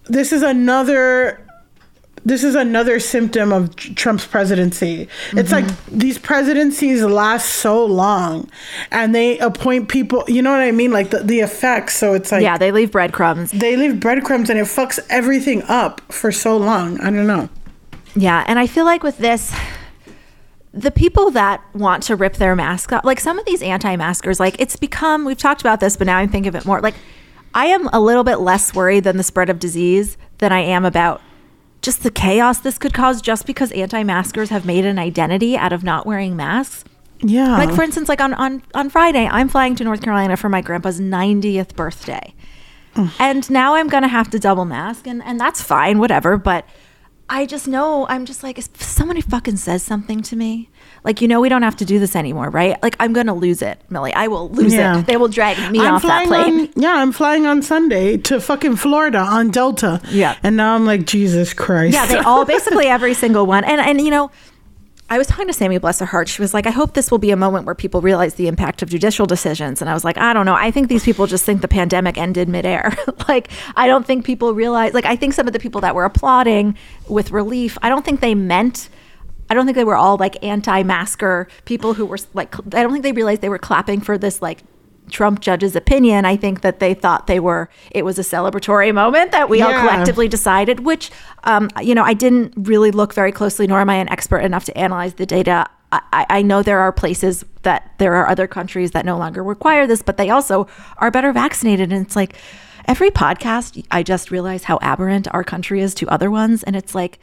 this 0.07 0.33
is 0.33 0.43
another 0.43 1.44
this 2.25 2.43
is 2.43 2.55
another 2.55 2.99
symptom 2.99 3.53
of 3.53 3.77
Trump's 3.77 4.27
presidency. 4.27 5.09
It's 5.33 5.53
like 5.53 5.67
mm-hmm. 5.67 5.99
these 5.99 6.19
presidencies 6.19 7.03
last 7.03 7.49
so 7.51 7.85
long 7.85 8.49
and 8.91 9.15
they 9.15 9.39
appoint 9.39 9.89
people, 9.89 10.25
you 10.27 10.41
know 10.41 10.51
what 10.51 10.61
I 10.61 10.71
mean? 10.71 10.91
Like 10.91 11.11
the, 11.11 11.19
the 11.19 11.41
effects. 11.41 11.97
So 11.97 12.15
it's 12.15 12.33
like 12.33 12.43
Yeah, 12.43 12.57
they 12.57 12.73
leave 12.73 12.91
breadcrumbs. 12.93 13.51
they 13.51 13.77
leave 13.77 14.01
breadcrumbs 14.01 14.49
and 14.49 14.59
it 14.59 14.65
fucks 14.65 14.99
everything 15.11 15.63
up 15.65 16.01
for 16.13 16.33
so 16.33 16.57
long. 16.57 16.99
I 17.01 17.11
don't 17.11 17.27
know. 17.27 17.49
Yeah, 18.17 18.45
and 18.47 18.59
I 18.59 18.67
feel 18.67 18.85
like 18.85 19.03
with 19.03 19.19
this, 19.19 19.55
the 20.73 20.91
people 20.91 21.31
that 21.33 21.63
want 21.75 22.03
to 22.05 22.17
rip 22.17 22.35
their 22.35 22.57
mask 22.57 22.93
off, 22.93 23.05
like 23.05 23.21
some 23.21 23.39
of 23.39 23.45
these 23.45 23.63
anti-maskers, 23.63 24.41
like 24.41 24.57
it's 24.59 24.77
become. 24.77 25.25
We've 25.25 25.37
talked 25.37 25.61
about 25.61 25.81
this, 25.81 25.97
but 25.97 26.07
now 26.07 26.19
I'm 26.19 26.29
thinking 26.29 26.49
of 26.49 26.55
it 26.55 26.65
more. 26.65 26.81
Like 26.81 26.95
I 27.55 27.67
am 27.67 27.89
a 27.93 28.01
little 28.01 28.25
bit 28.25 28.37
less 28.37 28.75
worried 28.75 29.05
than 29.05 29.17
the 29.17 29.23
spread 29.23 29.51
of 29.51 29.59
disease 29.59 30.17
than 30.39 30.53
I 30.53 30.61
am 30.61 30.85
about 30.85 31.21
just 31.85 32.03
the 32.03 32.11
chaos 32.11 32.61
this 32.61 32.79
could 32.79 32.95
cause, 32.95 33.21
just 33.21 33.47
because 33.47 33.71
anti-maskers 33.73 34.49
have 34.49 34.65
made 34.65 34.85
an 34.85 34.99
identity 34.99 35.57
out 35.57 35.73
of 35.73 35.85
not 35.85 36.07
wearing 36.07 36.35
masks. 36.35 36.85
Yeah. 37.21 37.57
Like 37.57 37.73
for 37.73 37.83
instance, 37.83 38.09
like 38.09 38.21
on 38.21 38.35
on 38.35 38.63
on 38.75 38.91
Friday, 38.91 39.27
I'm 39.27 39.49
flying 39.49 39.77
to 39.77 39.85
North 39.85 40.03
Carolina 40.03 40.37
for 40.37 40.49
my 40.49 40.61
grandpa's 40.61 41.01
90th 41.01 41.77
birthday. 41.77 42.35
and 43.19 43.49
now 43.51 43.75
I'm 43.75 43.89
gonna 43.89 44.09
have 44.09 44.31
to 44.31 44.39
double 44.39 44.65
mask, 44.65 45.07
and 45.07 45.23
and 45.23 45.39
that's 45.39 45.63
fine, 45.63 45.99
whatever. 45.99 46.37
But 46.37 46.67
I 47.29 47.47
just 47.47 47.67
know 47.67 48.07
I'm 48.09 48.27
just 48.27 48.43
like 48.43 48.59
if 48.59 48.83
somebody 48.83 49.21
fucking 49.23 49.57
says 49.57 49.83
something 49.83 50.21
to 50.23 50.37
me, 50.37 50.69
like 51.05 51.23
you 51.23 51.29
know 51.29 51.41
we 51.41 51.49
don't 51.49 51.63
have 51.63 51.77
to 51.77 51.85
do 51.87 51.99
this 51.99 52.15
anymore, 52.15 52.51
right? 52.51 52.81
Like 52.83 52.97
I'm 53.01 53.13
gonna 53.15 53.35
lose 53.35 53.63
it, 53.63 53.81
Milly. 53.89 54.13
I 54.13 54.27
will 54.29 54.51
lose 54.51 54.75
Yeah. 54.75 54.99
it. 55.01 55.07
They 55.07 55.17
will 55.17 55.29
drag 55.29 55.57
me 55.73 55.81
I'm 55.81 55.95
off 55.95 56.03
that 56.03 56.27
plane. 56.27 56.61
on 56.61 56.69
yeah, 56.77 56.95
I'm 56.97 57.13
flying 57.13 57.47
on 57.47 57.63
Sunday 57.63 58.19
to 58.19 58.41
fucking 58.41 58.77
Florida 58.77 59.19
on 59.19 59.51
Delta. 59.51 60.03
Yeah. 60.11 60.37
And 60.43 60.57
now 60.57 60.75
I'm 60.75 60.85
like, 60.85 61.07
Jesus 61.07 61.55
Christ. 61.55 61.95
Yeah, 61.95 62.07
they 62.07 62.19
all 62.19 62.45
basically 62.45 62.87
every 62.87 63.15
single 63.15 63.47
one. 63.47 63.65
And 63.65 63.81
and 63.81 64.01
you 64.03 64.11
know, 64.11 64.31
I 65.11 65.19
was 65.19 65.27
talking 65.27 65.47
to 65.49 65.53
Sammy, 65.53 65.77
bless 65.77 65.99
her 65.99 66.07
heart. 66.07 66.29
She 66.29 66.41
was 66.41 66.55
like, 66.55 66.67
I 66.67 66.71
hope 66.71 66.95
this 66.95 67.11
will 67.11 67.19
be 67.19 67.31
a 67.31 67.37
moment 67.37 67.67
where 67.67 67.75
people 67.75 68.01
realize 68.01 68.35
the 68.35 68.49
impact 68.49 68.81
of 68.81 68.89
judicial 68.89 69.27
decisions. 69.27 69.83
And 69.83 69.91
I 69.91 69.95
was 69.95 70.03
like, 70.03 70.17
I 70.17 70.33
don't 70.33 70.47
know. 70.47 70.55
I 70.55 70.71
think 70.71 70.89
these 70.89 71.05
people 71.05 71.27
just 71.27 71.45
think 71.45 71.61
the 71.61 71.69
pandemic 71.69 72.17
ended 72.17 72.49
midair. 72.49 72.97
like, 73.29 73.51
I 73.77 73.87
don't 73.87 74.07
think 74.07 74.25
people 74.25 74.55
realize, 74.55 74.95
like, 74.95 75.05
I 75.05 75.15
think 75.15 75.35
some 75.35 75.47
of 75.47 75.53
the 75.53 75.59
people 75.59 75.83
that 75.83 75.95
were 75.95 76.07
applauding 76.07 76.77
with 77.07 77.33
relief, 77.33 77.77
I 77.83 77.91
don't 77.91 78.05
think 78.05 78.21
they 78.21 78.35
meant. 78.35 78.89
I 79.51 79.55
don't 79.55 79.67
think 79.67 79.77
they 79.77 79.85
were 79.85 79.97
all 79.97 80.17
like 80.17 80.43
anti-masker 80.43 81.49
people 81.67 81.93
who 81.93 82.07
were 82.07 82.17
like 82.33 82.57
I 82.75 82.83
don't 82.83 82.93
think 82.93 83.03
they 83.03 83.13
realized 83.13 83.43
they 83.43 83.51
were 83.51 83.59
clapping 83.59 84.01
for 84.01 84.17
this 84.17 84.41
like 84.41 84.63
Trump 85.11 85.41
judge's 85.41 85.77
opinion. 85.77 86.25
I 86.25 86.37
think 86.37 86.63
that 86.63 86.79
they 86.81 86.95
thought 86.95 87.27
they 87.27 87.39
were 87.41 87.69
it 87.91 88.05
was 88.05 88.19
a 88.19 88.23
celebratory 88.23 88.93
moment 88.95 89.33
that 89.33 89.49
we 89.49 89.61
all 89.63 89.71
collectively 89.89 90.29
decided, 90.29 90.81
which 90.81 91.11
um, 91.45 91.69
you 91.83 91.95
know, 91.95 92.03
I 92.03 92.15
didn't 92.15 92.55
really 92.57 92.91
look 92.91 93.13
very 93.15 93.33
closely, 93.33 93.67
nor 93.67 93.81
am 93.81 93.91
I 93.91 93.97
an 93.97 94.09
expert 94.09 94.39
enough 94.39 94.65
to 94.67 94.77
analyze 94.79 95.15
the 95.15 95.27
data. 95.27 95.67
I, 95.93 96.01
I- 96.13 96.27
I 96.31 96.43
know 96.43 96.63
there 96.63 96.81
are 96.81 96.91
places 96.93 97.45
that 97.63 97.93
there 97.99 98.15
are 98.15 98.27
other 98.29 98.47
countries 98.47 98.91
that 98.93 99.05
no 99.05 99.17
longer 99.19 99.43
require 99.45 99.87
this, 99.87 100.03
but 100.03 100.17
they 100.17 100.31
also 100.31 100.67
are 100.99 101.11
better 101.11 101.33
vaccinated. 101.33 101.93
And 101.93 102.05
it's 102.07 102.17
like 102.17 102.35
every 102.87 103.11
podcast, 103.11 103.85
I 103.91 104.03
just 104.03 104.31
realize 104.31 104.65
how 104.65 104.79
aberrant 104.83 105.29
our 105.33 105.45
country 105.45 105.81
is 105.81 105.95
to 105.97 106.09
other 106.09 106.31
ones. 106.31 106.63
And 106.63 106.75
it's 106.77 106.95
like 106.95 107.19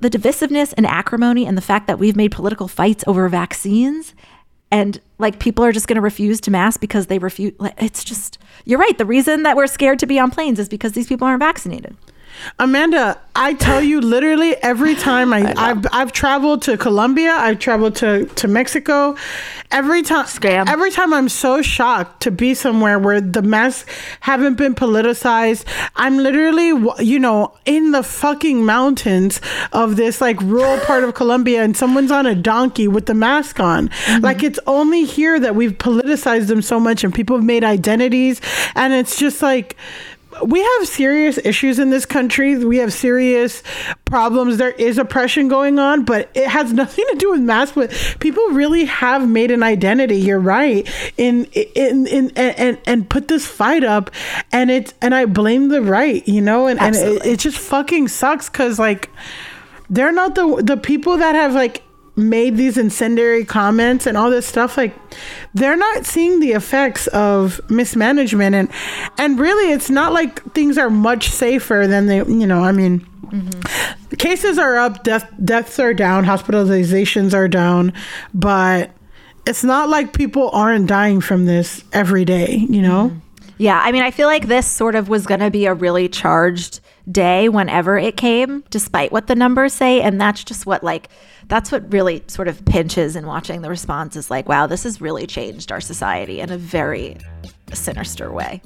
the 0.00 0.10
divisiveness 0.10 0.74
and 0.76 0.86
acrimony 0.86 1.46
and 1.46 1.56
the 1.56 1.62
fact 1.62 1.86
that 1.86 1.98
we've 1.98 2.16
made 2.16 2.30
political 2.32 2.68
fights 2.68 3.02
over 3.06 3.28
vaccines 3.28 4.14
and 4.70 5.00
like 5.18 5.38
people 5.38 5.64
are 5.64 5.72
just 5.72 5.86
going 5.86 5.96
to 5.96 6.02
refuse 6.02 6.40
to 6.42 6.50
mask 6.50 6.80
because 6.80 7.06
they 7.06 7.18
refuse 7.18 7.54
like, 7.58 7.74
it's 7.78 8.04
just 8.04 8.38
you're 8.64 8.78
right 8.78 8.98
the 8.98 9.04
reason 9.04 9.42
that 9.42 9.56
we're 9.56 9.66
scared 9.66 9.98
to 9.98 10.06
be 10.06 10.18
on 10.18 10.30
planes 10.30 10.58
is 10.58 10.68
because 10.68 10.92
these 10.92 11.06
people 11.06 11.26
aren't 11.26 11.40
vaccinated 11.40 11.96
Amanda, 12.58 13.18
I 13.34 13.52
tell 13.54 13.82
you 13.82 14.00
literally 14.00 14.56
every 14.56 14.94
time 14.94 15.32
I, 15.32 15.52
I've 15.56 15.86
I've 15.92 16.12
traveled 16.12 16.62
to 16.62 16.78
Colombia, 16.78 17.32
I've 17.32 17.58
traveled 17.58 17.96
to, 17.96 18.24
to 18.26 18.48
Mexico. 18.48 19.16
Every 19.70 20.02
time 20.02 20.24
Scam. 20.26 20.68
every 20.68 20.90
time 20.90 21.12
I'm 21.12 21.28
so 21.28 21.60
shocked 21.60 22.22
to 22.22 22.30
be 22.30 22.54
somewhere 22.54 22.98
where 22.98 23.20
the 23.20 23.42
masks 23.42 23.90
haven't 24.20 24.54
been 24.54 24.74
politicized. 24.74 25.64
I'm 25.96 26.16
literally 26.18 26.68
you 27.04 27.18
know 27.18 27.54
in 27.66 27.90
the 27.90 28.02
fucking 28.02 28.64
mountains 28.64 29.40
of 29.72 29.96
this 29.96 30.20
like 30.20 30.40
rural 30.40 30.78
part 30.86 31.04
of 31.04 31.14
Colombia 31.14 31.62
and 31.62 31.76
someone's 31.76 32.10
on 32.10 32.26
a 32.26 32.34
donkey 32.34 32.88
with 32.88 33.06
the 33.06 33.14
mask 33.14 33.60
on. 33.60 33.88
Mm-hmm. 33.88 34.24
Like 34.24 34.42
it's 34.42 34.60
only 34.66 35.04
here 35.04 35.38
that 35.40 35.54
we've 35.54 35.72
politicized 35.72 36.46
them 36.46 36.62
so 36.62 36.80
much 36.80 37.04
and 37.04 37.14
people 37.14 37.36
have 37.36 37.44
made 37.44 37.64
identities 37.64 38.40
and 38.74 38.94
it's 38.94 39.18
just 39.18 39.42
like 39.42 39.76
we 40.44 40.62
have 40.62 40.88
serious 40.88 41.38
issues 41.38 41.78
in 41.78 41.90
this 41.90 42.06
country. 42.06 42.56
We 42.56 42.78
have 42.78 42.92
serious 42.92 43.62
problems. 44.04 44.58
There 44.58 44.72
is 44.72 44.98
oppression 44.98 45.48
going 45.48 45.78
on, 45.78 46.04
but 46.04 46.30
it 46.34 46.48
has 46.48 46.72
nothing 46.82 47.04
to 47.10 47.16
do 47.16 47.30
with 47.30 47.40
masks. 47.40 47.74
But 47.74 47.90
people 48.20 48.44
really 48.48 48.84
have 48.84 49.28
made 49.28 49.50
an 49.50 49.62
identity. 49.62 50.16
You're 50.16 50.40
right 50.40 50.88
in 51.16 51.44
in 51.44 52.06
in 52.06 52.32
and 52.36 52.58
and, 52.58 52.78
and 52.86 53.08
put 53.08 53.28
this 53.28 53.46
fight 53.46 53.84
up, 53.84 54.10
and 54.52 54.70
it's 54.70 54.94
and 55.00 55.14
I 55.14 55.26
blame 55.26 55.68
the 55.68 55.82
right. 55.82 56.26
You 56.26 56.40
know, 56.40 56.66
and 56.66 56.80
and 56.80 56.96
it, 56.96 57.24
it 57.24 57.38
just 57.38 57.58
fucking 57.58 58.08
sucks 58.08 58.48
because 58.48 58.78
like 58.78 59.10
they're 59.88 60.12
not 60.12 60.34
the 60.34 60.62
the 60.62 60.76
people 60.76 61.16
that 61.18 61.34
have 61.34 61.54
like 61.54 61.82
made 62.16 62.56
these 62.56 62.78
incendiary 62.78 63.44
comments 63.44 64.06
and 64.06 64.16
all 64.16 64.30
this 64.30 64.46
stuff 64.46 64.78
like 64.78 64.94
they're 65.52 65.76
not 65.76 66.06
seeing 66.06 66.40
the 66.40 66.52
effects 66.52 67.06
of 67.08 67.60
mismanagement. 67.70 68.54
And 68.54 68.70
and 69.18 69.38
really 69.38 69.72
it's 69.72 69.90
not 69.90 70.12
like 70.12 70.42
things 70.52 70.78
are 70.78 70.90
much 70.90 71.28
safer 71.28 71.86
than 71.86 72.06
they 72.06 72.18
you 72.18 72.46
know 72.46 72.62
i 72.62 72.72
mean 72.72 73.06
the 74.10 74.16
cases 74.16 74.58
are 74.58 74.76
up 74.76 75.02
death 75.02 75.30
deaths 75.44 75.78
are 75.78 75.92
down 75.92 76.24
hospitalizations 76.24 77.34
are 77.34 77.48
down 77.48 77.92
but 78.32 78.90
it's 79.46 79.64
not 79.64 79.88
like 79.88 80.12
people 80.12 80.50
aren't 80.50 80.86
dying 80.86 81.20
from 81.20 81.46
this 81.46 81.84
every 81.92 82.24
day 82.24 82.66
you 82.68 82.80
know? 82.80 83.08
Mm-hmm. 83.08 83.18
Yeah 83.58 83.80
i 83.82 83.92
mean 83.92 84.02
i 84.02 84.10
feel 84.10 84.28
like 84.28 84.46
this 84.46 84.66
sort 84.66 84.94
of 84.94 85.08
was 85.08 85.26
going 85.26 85.40
to 85.40 85.50
be 85.50 85.66
a 85.66 85.74
really 85.74 86.08
charged 86.08 86.80
day 87.10 87.48
whenever 87.48 87.96
it 87.96 88.16
came 88.16 88.64
despite 88.70 89.12
what 89.12 89.28
the 89.28 89.34
numbers 89.34 89.72
say 89.72 90.00
and 90.00 90.20
that's 90.20 90.42
just 90.42 90.66
what 90.66 90.82
like 90.82 91.08
that's 91.46 91.70
what 91.70 91.92
really 91.92 92.22
sort 92.26 92.48
of 92.48 92.64
pinches 92.64 93.14
in 93.14 93.26
watching 93.26 93.62
the 93.62 93.68
response 93.70 94.16
is 94.16 94.30
like 94.30 94.48
wow 94.48 94.66
this 94.66 94.82
has 94.82 95.00
really 95.00 95.26
changed 95.26 95.70
our 95.70 95.80
society 95.80 96.40
in 96.40 96.50
a 96.50 96.58
very 96.58 97.16
sinister 97.72 98.32
way 98.32 98.60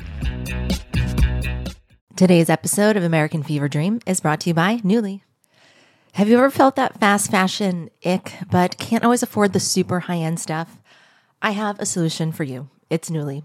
Today's 2.21 2.51
episode 2.51 2.99
of 2.99 3.03
American 3.03 3.43
Fever 3.43 3.67
Dream 3.67 3.99
is 4.07 4.21
brought 4.21 4.41
to 4.41 4.51
you 4.51 4.55
by 4.55 4.77
Nuuly. 4.85 5.23
Have 6.13 6.29
you 6.29 6.37
ever 6.37 6.51
felt 6.51 6.77
that 6.77 7.01
fast 7.01 7.31
fashion 7.31 7.89
ick, 8.05 8.35
but 8.51 8.77
can't 8.77 9.05
always 9.05 9.23
afford 9.23 9.55
the 9.55 9.59
super 9.59 10.01
high 10.01 10.19
end 10.19 10.39
stuff? 10.39 10.83
I 11.41 11.53
have 11.53 11.81
a 11.81 11.87
solution 11.87 12.31
for 12.31 12.45
you. 12.45 12.69
It's 12.91 13.09
Nuuly. 13.09 13.45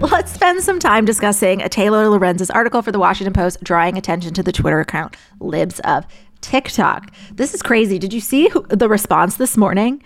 Let's 0.00 0.32
spend 0.32 0.62
some 0.62 0.78
time 0.78 1.04
discussing 1.04 1.62
a 1.62 1.68
Taylor 1.68 2.08
Lorenz's 2.08 2.50
article 2.50 2.82
for 2.82 2.92
the 2.92 2.98
Washington 2.98 3.32
Post 3.32 3.62
drawing 3.64 3.96
attention 3.96 4.34
to 4.34 4.42
the 4.42 4.52
Twitter 4.52 4.80
account 4.80 5.16
Libs 5.40 5.80
of 5.80 6.06
TikTok. 6.40 7.10
This 7.32 7.54
is 7.54 7.62
crazy. 7.62 7.98
Did 7.98 8.12
you 8.12 8.20
see 8.20 8.48
who, 8.48 8.62
the 8.68 8.88
response 8.88 9.36
this 9.36 9.56
morning? 9.56 10.02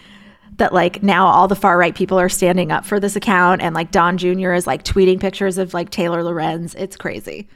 that 0.59 0.73
like 0.73 1.03
now 1.03 1.27
all 1.27 1.49
the 1.49 1.55
far 1.55 1.79
right 1.79 1.95
people 1.95 2.19
are 2.19 2.29
standing 2.29 2.71
up 2.71 2.85
for 2.85 3.01
this 3.01 3.17
account 3.17 3.63
and 3.63 3.75
like 3.75 3.91
Don 3.91 4.19
Jr. 4.19 4.53
is 4.53 4.67
like 4.67 4.85
tweeting 4.85 5.21
pictures 5.21 5.57
of 5.57 5.73
like 5.73 5.91
Taylor 5.91 6.23
Lorenz. 6.23 6.75
It's 6.75 6.97
crazy. 6.97 7.49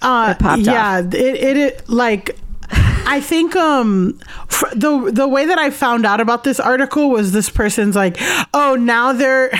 Uh, 0.00 0.34
It 0.60 0.66
yeah, 0.66 1.00
it, 1.00 1.14
it 1.14 1.56
it 1.56 1.88
like 1.88 2.38
I 2.68 3.20
think 3.20 3.56
um 3.56 4.20
fr- 4.48 4.74
the 4.74 5.10
the 5.12 5.28
way 5.28 5.46
that 5.46 5.58
I 5.58 5.70
found 5.70 6.06
out 6.06 6.20
about 6.20 6.44
this 6.44 6.60
article 6.60 7.10
was 7.10 7.32
this 7.32 7.50
person's 7.50 7.96
like, 7.96 8.16
oh 8.54 8.76
now 8.76 9.12
they're 9.12 9.50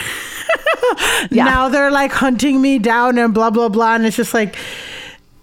Yeah. 1.30 1.44
now 1.44 1.68
they're 1.68 1.90
like 1.90 2.12
hunting 2.12 2.60
me 2.60 2.78
down 2.78 3.18
and 3.18 3.32
blah 3.32 3.50
blah 3.50 3.68
blah, 3.68 3.94
and 3.94 4.06
it's 4.06 4.16
just 4.16 4.34
like. 4.34 4.56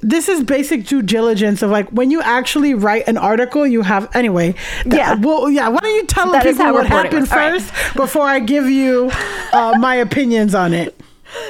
This 0.02 0.30
is 0.30 0.46
basic 0.46 0.86
due 0.86 1.02
diligence 1.02 1.62
of 1.62 1.72
like 1.72 1.90
when 1.90 2.10
you 2.10 2.22
actually 2.22 2.74
write 2.74 3.06
an 3.10 3.18
article, 3.18 3.68
you 3.68 3.82
have 3.82 4.08
anyway. 4.16 4.54
th- 4.84 4.96
Yeah. 4.96 5.16
Well, 5.16 5.50
yeah. 5.50 5.68
Why 5.68 5.80
don't 5.82 5.94
you 5.94 6.06
tell 6.06 6.32
That 6.32 6.46
people 6.46 6.72
what 6.72 6.88
happened. 6.88 7.30
All 7.30 7.38
right. 7.38 7.62
first 7.62 7.74
before 7.98 8.26
I 8.26 8.40
give 8.40 8.70
you 8.70 9.12
uh, 9.52 9.76
my 9.78 9.96
opinions 9.96 10.56
on 10.56 10.74
it? 10.74 10.98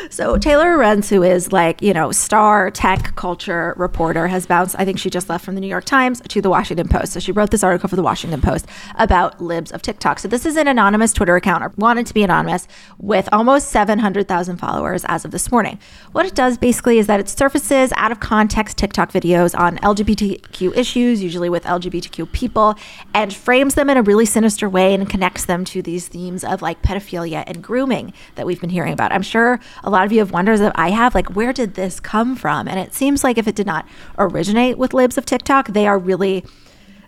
So 0.09 0.38
Taylor 0.38 0.75
Lorenz, 0.75 1.09
who 1.09 1.24
is 1.24 1.51
like, 1.51 1.81
you 1.81 1.93
know, 1.93 2.12
star 2.12 2.71
tech 2.71 3.15
culture 3.15 3.74
reporter, 3.77 4.27
has 4.27 4.45
bounced. 4.45 4.75
I 4.77 4.86
think 4.86 5.00
she 5.00 5.09
just 5.09 5.29
left 5.29 5.45
from 5.45 5.55
the 5.55 5.62
New 5.62 5.67
York 5.67 5.86
Times 5.86 6.21
to 6.27 6.41
the 6.41 6.50
Washington 6.50 6.88
Post. 6.88 7.13
So 7.13 7.19
she 7.19 7.31
wrote 7.31 7.51
this 7.51 7.63
article 7.63 7.89
for 7.89 7.95
the 7.95 8.03
Washington 8.03 8.41
Post 8.41 8.65
about 8.98 9.41
libs 9.41 9.71
of 9.71 9.81
TikTok. 9.81 10.19
So 10.19 10.27
this 10.27 10.45
is 10.45 10.57
an 10.57 10.67
anonymous 10.67 11.13
Twitter 11.13 11.36
account, 11.36 11.63
or 11.63 11.74
wanted 11.77 12.05
to 12.07 12.13
be 12.13 12.24
anonymous, 12.24 12.67
with 12.98 13.29
almost 13.31 13.69
700,000 13.69 14.57
followers 14.57 15.05
as 15.07 15.25
of 15.25 15.31
this 15.31 15.51
morning. 15.51 15.79
What 16.12 16.25
it 16.25 16.36
does 16.36 16.57
basically 16.57 16.98
is 17.00 17.07
that 17.07 17.19
it 17.19 17.29
surfaces 17.29 17.93
out 17.95 18.12
of 18.12 18.19
context 18.19 18.77
TikTok 18.77 19.12
videos 19.12 19.57
on 19.57 19.77
LGBTQ 19.77 20.75
issues, 20.75 21.21
usually 21.21 21.50
with 21.50 21.63
LGBTQ 21.63 22.31
people, 22.31 22.75
and 23.13 23.33
frames 23.33 23.75
them 23.75 23.89
in 23.89 23.98
a 23.98 24.01
really 24.01 24.25
sinister 24.25 24.69
way 24.69 24.93
and 24.93 25.09
connects 25.09 25.45
them 25.45 25.65
to 25.65 25.81
these 25.81 26.07
themes 26.07 26.43
of 26.43 26.62
like 26.62 26.81
pedophilia 26.81 27.43
and 27.48 27.63
grooming 27.63 28.13
that 28.36 28.45
we've 28.45 28.62
been 28.62 28.69
hearing 28.69 28.93
about. 28.93 29.12
I'm 29.12 29.21
sure 29.21 29.59
a 29.84 29.90
lot 29.90 30.06
of 30.06 30.12
you 30.12 30.20
have 30.20 30.32
wonders 30.32 30.60
that 30.60 30.72
I 30.76 30.90
have, 30.90 31.16
like, 31.16 31.36
where 31.36 31.54
did 31.54 31.76
this 31.76 32.00
come 32.00 32.36
from? 32.36 32.68
And 32.68 32.80
it 32.80 32.94
seems 32.94 33.24
like 33.24 33.38
if 33.38 33.48
it 33.48 33.56
did 33.56 33.68
not 33.68 33.88
originate 34.18 34.78
with 34.78 34.94
libs 34.94 35.18
of 35.18 35.26
TikTok, 35.26 35.70
they 35.70 35.88
are 35.88 35.98
really 35.98 36.46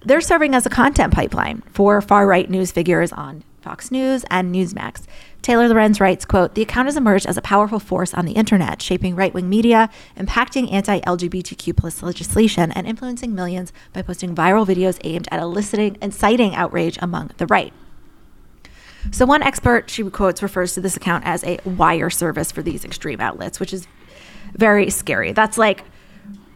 they're 0.04 0.22
serving 0.22 0.56
as 0.56 0.66
a 0.66 0.70
content 0.70 1.14
pipeline 1.14 1.62
for 1.72 2.02
far 2.02 2.26
right 2.26 2.50
news 2.50 2.72
figures 2.72 3.12
on 3.12 3.44
Fox 3.62 3.92
News 3.92 4.26
and 4.32 4.54
Newsmax. 4.54 5.06
Taylor 5.44 5.68
Lorenz 5.68 6.00
writes, 6.00 6.26
quote, 6.26 6.56
the 6.56 6.64
account 6.64 6.88
has 6.88 6.98
emerged 6.98 7.28
as 7.28 7.38
a 7.38 7.42
powerful 7.42 7.80
force 7.80 8.14
on 8.14 8.26
the 8.26 8.34
internet, 8.34 8.82
shaping 8.82 9.16
right-wing 9.16 9.48
media, 9.48 9.90
impacting 10.18 10.72
anti-LGBTQ 10.72 11.78
plus 11.78 12.02
legislation, 12.02 12.72
and 12.72 12.88
influencing 12.88 13.36
millions 13.36 13.72
by 13.94 14.02
posting 14.02 14.36
viral 14.36 14.66
videos 14.66 15.00
aimed 15.04 15.28
at 15.32 15.40
eliciting, 15.40 15.98
inciting 16.02 16.56
outrage 16.56 16.98
among 17.02 17.32
the 17.38 17.46
right. 17.48 17.74
So 19.10 19.26
one 19.26 19.42
expert 19.42 19.90
she 19.90 20.04
quotes 20.04 20.44
refers 20.44 20.74
to 20.76 20.82
this 20.82 20.96
account 20.96 21.26
as 21.26 21.44
a 21.44 21.60
wire 21.66 22.10
service 22.10 22.52
for 22.52 22.62
these 22.62 22.86
extreme 22.86 23.20
outlets, 23.20 23.60
which 23.60 23.74
is 23.74 23.88
very 24.54 24.90
scary. 24.90 25.32
That's 25.32 25.58
like 25.58 25.84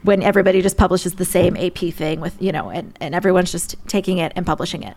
when 0.04 0.22
everybody 0.22 0.62
just 0.62 0.78
publishes 0.78 1.16
the 1.16 1.26
same 1.26 1.58
AP 1.58 1.94
thing 1.94 2.20
with, 2.20 2.40
you 2.40 2.52
know, 2.52 2.70
and, 2.70 2.96
and 3.02 3.16
everyone's 3.16 3.52
just 3.52 3.76
taking 3.88 4.20
it 4.20 4.32
and 4.36 4.46
publishing 4.46 4.84
it. 4.84 4.96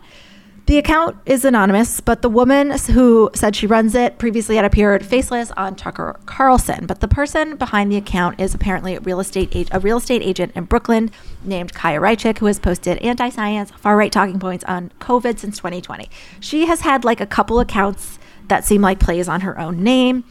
The 0.68 0.76
account 0.76 1.16
is 1.24 1.46
anonymous, 1.46 1.98
but 2.02 2.20
the 2.20 2.28
woman 2.28 2.72
who 2.72 3.30
said 3.34 3.56
she 3.56 3.66
runs 3.66 3.94
it 3.94 4.18
previously 4.18 4.56
had 4.56 4.66
appeared 4.66 5.02
faceless 5.02 5.50
on 5.52 5.76
Tucker 5.76 6.20
Carlson. 6.26 6.84
But 6.84 7.00
the 7.00 7.08
person 7.08 7.56
behind 7.56 7.90
the 7.90 7.96
account 7.96 8.38
is 8.38 8.54
apparently 8.54 8.94
a 8.94 9.00
real 9.00 9.18
estate 9.18 9.56
a, 9.56 9.64
a 9.74 9.80
real 9.80 9.96
estate 9.96 10.20
agent 10.20 10.52
in 10.54 10.64
Brooklyn 10.64 11.10
named 11.42 11.72
Chaya 11.72 11.98
Raichik, 11.98 12.36
who 12.36 12.44
has 12.44 12.58
posted 12.58 12.98
anti-science, 12.98 13.70
far-right 13.78 14.12
talking 14.12 14.38
points 14.38 14.62
on 14.64 14.92
COVID 15.00 15.38
since 15.38 15.56
2020. 15.56 16.10
She 16.38 16.66
has 16.66 16.82
had 16.82 17.02
like 17.02 17.22
a 17.22 17.26
couple 17.26 17.60
accounts 17.60 18.18
that 18.48 18.62
seem 18.62 18.82
like 18.82 19.00
plays 19.00 19.26
on 19.26 19.40
her 19.40 19.58
own 19.58 19.82
name, 19.82 20.24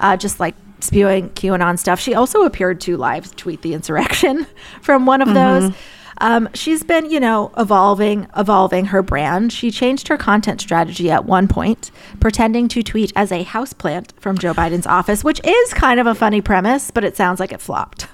uh, 0.00 0.16
just 0.16 0.40
like 0.40 0.56
spewing 0.80 1.30
QAnon 1.30 1.78
stuff. 1.78 2.00
She 2.00 2.12
also 2.12 2.42
appeared 2.42 2.80
to 2.80 2.96
live 2.96 3.36
tweet 3.36 3.62
the 3.62 3.72
insurrection 3.72 4.48
from 4.82 5.06
one 5.06 5.22
of 5.22 5.32
those. 5.32 5.72
Um, 6.18 6.48
she's 6.54 6.82
been, 6.82 7.10
you 7.10 7.20
know, 7.20 7.52
evolving, 7.56 8.26
evolving 8.36 8.86
her 8.86 9.02
brand. 9.02 9.52
She 9.52 9.70
changed 9.70 10.08
her 10.08 10.16
content 10.16 10.60
strategy 10.60 11.10
at 11.10 11.24
one 11.24 11.48
point, 11.48 11.90
pretending 12.20 12.68
to 12.68 12.82
tweet 12.82 13.12
as 13.16 13.32
a 13.32 13.44
houseplant 13.44 14.12
from 14.20 14.38
Joe 14.38 14.54
Biden's 14.54 14.86
office, 14.86 15.22
which 15.22 15.40
is 15.44 15.74
kind 15.74 16.00
of 16.00 16.06
a 16.06 16.14
funny 16.14 16.40
premise, 16.40 16.90
but 16.90 17.04
it 17.04 17.16
sounds 17.16 17.40
like 17.40 17.52
it 17.52 17.60
flopped. 17.60 18.06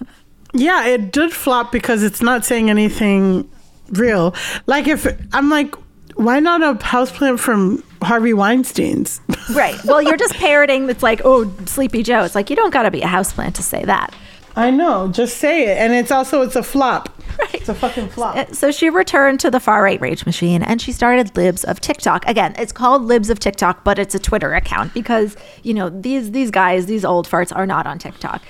Yeah, 0.55 0.87
it 0.87 1.13
did 1.13 1.33
flop 1.33 1.73
because 1.73 2.03
it's 2.03 2.21
not 2.21 2.45
saying 2.45 2.71
anything 2.71 3.51
real. 3.91 4.35
Like 4.67 4.87
if 4.87 5.07
I'm 5.33 5.49
like, 5.49 5.75
why 6.17 6.41
not 6.41 6.63
a 6.63 6.75
houseplant 6.85 7.39
from 7.39 7.83
Harvey 8.03 8.33
Weinstein's? 8.33 9.21
right. 9.55 9.83
Well, 9.85 10.03
you're 10.03 10.17
just 10.17 10.35
parroting. 10.35 10.89
It's 10.91 11.03
like, 11.03 11.23
oh, 11.25 11.51
Sleepy 11.67 12.03
Joe. 12.03 12.23
It's 12.25 12.35
like 12.35 12.51
you 12.51 12.57
don't 12.57 12.73
got 12.73 12.83
to 12.83 12.91
be 12.91 13.01
a 13.03 13.07
houseplant 13.07 13.55
to 13.55 13.63
say 13.63 13.85
that. 13.85 14.15
I 14.55 14.71
know, 14.71 15.09
just 15.09 15.39
say 15.39 15.65
it. 15.65 15.79
And 15.79 15.93
it's 15.93 16.11
also 16.11 16.43
it's 16.43 16.57
a 16.57 16.63
flop. 16.63 17.09
Right. 17.39 17.55
It's 17.55 17.69
a 17.71 17.75
fucking 17.75 18.11
flop. 18.11 18.37
Uh, 18.37 18.45
So 18.53 18.71
she 18.71 18.91
returned 18.91 19.41
to 19.41 19.51
the 19.51 19.59
far 19.59 19.83
right 19.83 19.99
rage 20.01 20.27
machine 20.27 20.63
and 20.63 20.83
she 20.83 20.93
started 20.93 21.35
Libs 21.37 21.65
of 21.65 21.81
TikTok. 21.81 22.27
Again, 22.29 22.55
it's 22.59 22.73
called 22.73 23.03
Libs 23.03 23.31
of 23.31 23.39
TikTok, 23.39 23.85
but 23.85 23.99
it's 23.99 24.15
a 24.15 24.19
Twitter 24.19 24.53
account 24.53 24.93
because, 24.93 25.37
you 25.63 25.73
know, 25.73 25.89
these 25.89 26.33
these 26.33 26.51
guys, 26.51 26.85
these 26.87 27.05
old 27.05 27.27
farts 27.27 27.55
are 27.57 27.67
not 27.67 27.87
on 27.87 27.99
TikTok. 27.99 28.43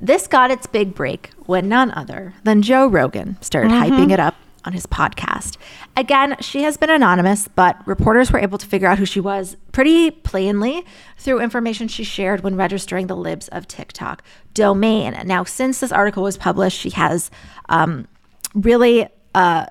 This 0.00 0.26
got 0.28 0.50
its 0.52 0.66
big 0.66 0.94
break 0.94 1.30
when 1.46 1.68
none 1.68 1.90
other 1.90 2.34
than 2.44 2.62
Joe 2.62 2.86
Rogan 2.86 3.36
started 3.42 3.72
hyping 3.72 4.12
it 4.12 4.20
up 4.20 4.36
on 4.64 4.72
his 4.72 4.86
podcast. 4.86 5.56
Again, 5.96 6.36
she 6.40 6.62
has 6.62 6.76
been 6.76 6.90
anonymous, 6.90 7.48
but 7.48 7.76
reporters 7.86 8.30
were 8.30 8.38
able 8.38 8.58
to 8.58 8.66
figure 8.66 8.88
out 8.88 8.98
who 8.98 9.06
she 9.06 9.20
was 9.20 9.56
pretty 9.72 10.10
plainly 10.10 10.84
through 11.18 11.40
information 11.40 11.88
she 11.88 12.04
shared 12.04 12.42
when 12.42 12.56
registering 12.56 13.06
the 13.06 13.16
Libs 13.16 13.48
of 13.48 13.66
TikTok 13.66 14.22
domain. 14.54 15.18
Now, 15.24 15.44
since 15.44 15.80
this 15.80 15.92
article 15.92 16.22
was 16.22 16.36
published, 16.36 16.78
she 16.78 16.90
has 16.90 17.30
um, 17.68 18.06
really 18.54 19.08
uh, 19.34 19.66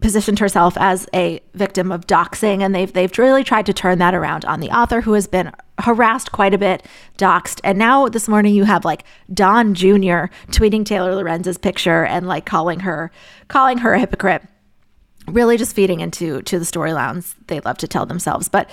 positioned 0.00 0.38
herself 0.38 0.76
as 0.78 1.08
a 1.12 1.40
victim 1.54 1.90
of 1.90 2.06
doxing, 2.06 2.62
and 2.62 2.74
they've 2.74 2.92
they've 2.92 3.16
really 3.18 3.44
tried 3.44 3.66
to 3.66 3.72
turn 3.72 3.98
that 3.98 4.14
around 4.14 4.44
on 4.44 4.60
the 4.60 4.70
author, 4.70 5.00
who 5.00 5.12
has 5.14 5.26
been 5.26 5.52
harassed 5.80 6.32
quite 6.32 6.54
a 6.54 6.58
bit, 6.58 6.84
doxed, 7.16 7.60
and 7.64 7.78
now 7.78 8.08
this 8.08 8.28
morning 8.28 8.54
you 8.54 8.64
have 8.64 8.84
like 8.84 9.04
Don 9.32 9.74
Jr. 9.74 10.26
tweeting 10.50 10.84
Taylor 10.84 11.14
Lorenz's 11.14 11.58
picture 11.58 12.04
and 12.04 12.26
like 12.26 12.46
calling 12.46 12.80
her 12.80 13.10
calling 13.48 13.78
her 13.78 13.94
a 13.94 13.98
hypocrite, 13.98 14.42
really 15.26 15.56
just 15.56 15.74
feeding 15.74 16.00
into 16.00 16.42
to 16.42 16.58
the 16.58 16.64
storylines 16.64 17.34
they 17.48 17.60
love 17.60 17.78
to 17.78 17.88
tell 17.88 18.06
themselves, 18.06 18.48
but 18.48 18.70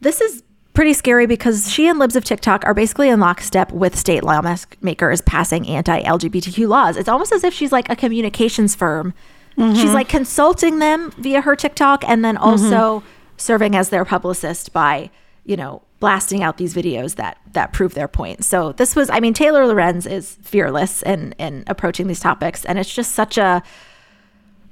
this 0.00 0.20
is 0.20 0.42
pretty 0.76 0.92
scary 0.92 1.26
because 1.26 1.72
she 1.72 1.88
and 1.88 1.98
Libs 1.98 2.16
of 2.16 2.24
TikTok 2.24 2.62
are 2.66 2.74
basically 2.74 3.08
in 3.08 3.18
lockstep 3.18 3.72
with 3.72 3.96
state 3.96 4.22
lawmakers 4.22 5.22
passing 5.22 5.66
anti 5.66 6.02
LGBTQ 6.02 6.68
laws. 6.68 6.98
It's 6.98 7.08
almost 7.08 7.32
as 7.32 7.44
if 7.44 7.54
she's 7.54 7.72
like 7.72 7.88
a 7.88 7.96
communications 7.96 8.74
firm. 8.74 9.14
She's 9.56 9.94
like 9.94 10.08
consulting 10.08 10.80
them 10.80 11.12
via 11.12 11.40
her 11.40 11.56
TikTok 11.56 12.04
and 12.06 12.24
then 12.24 12.36
also 12.36 13.02
serving 13.38 13.74
as 13.74 13.88
their 13.88 14.04
publicist 14.04 14.72
by, 14.72 15.10
you 15.44 15.56
know, 15.56 15.82
blasting 15.98 16.42
out 16.42 16.58
these 16.58 16.74
videos 16.74 17.16
that 17.16 17.38
that 17.52 17.72
prove 17.72 17.94
their 17.94 18.08
point. 18.08 18.44
So 18.44 18.72
this 18.72 18.94
was 18.94 19.08
I 19.08 19.20
mean 19.20 19.32
Taylor 19.32 19.66
Lorenz 19.66 20.04
is 20.06 20.36
fearless 20.42 21.02
in 21.02 21.32
in 21.38 21.64
approaching 21.66 22.06
these 22.06 22.20
topics 22.20 22.64
and 22.66 22.78
it's 22.78 22.94
just 22.94 23.12
such 23.12 23.38
a 23.38 23.62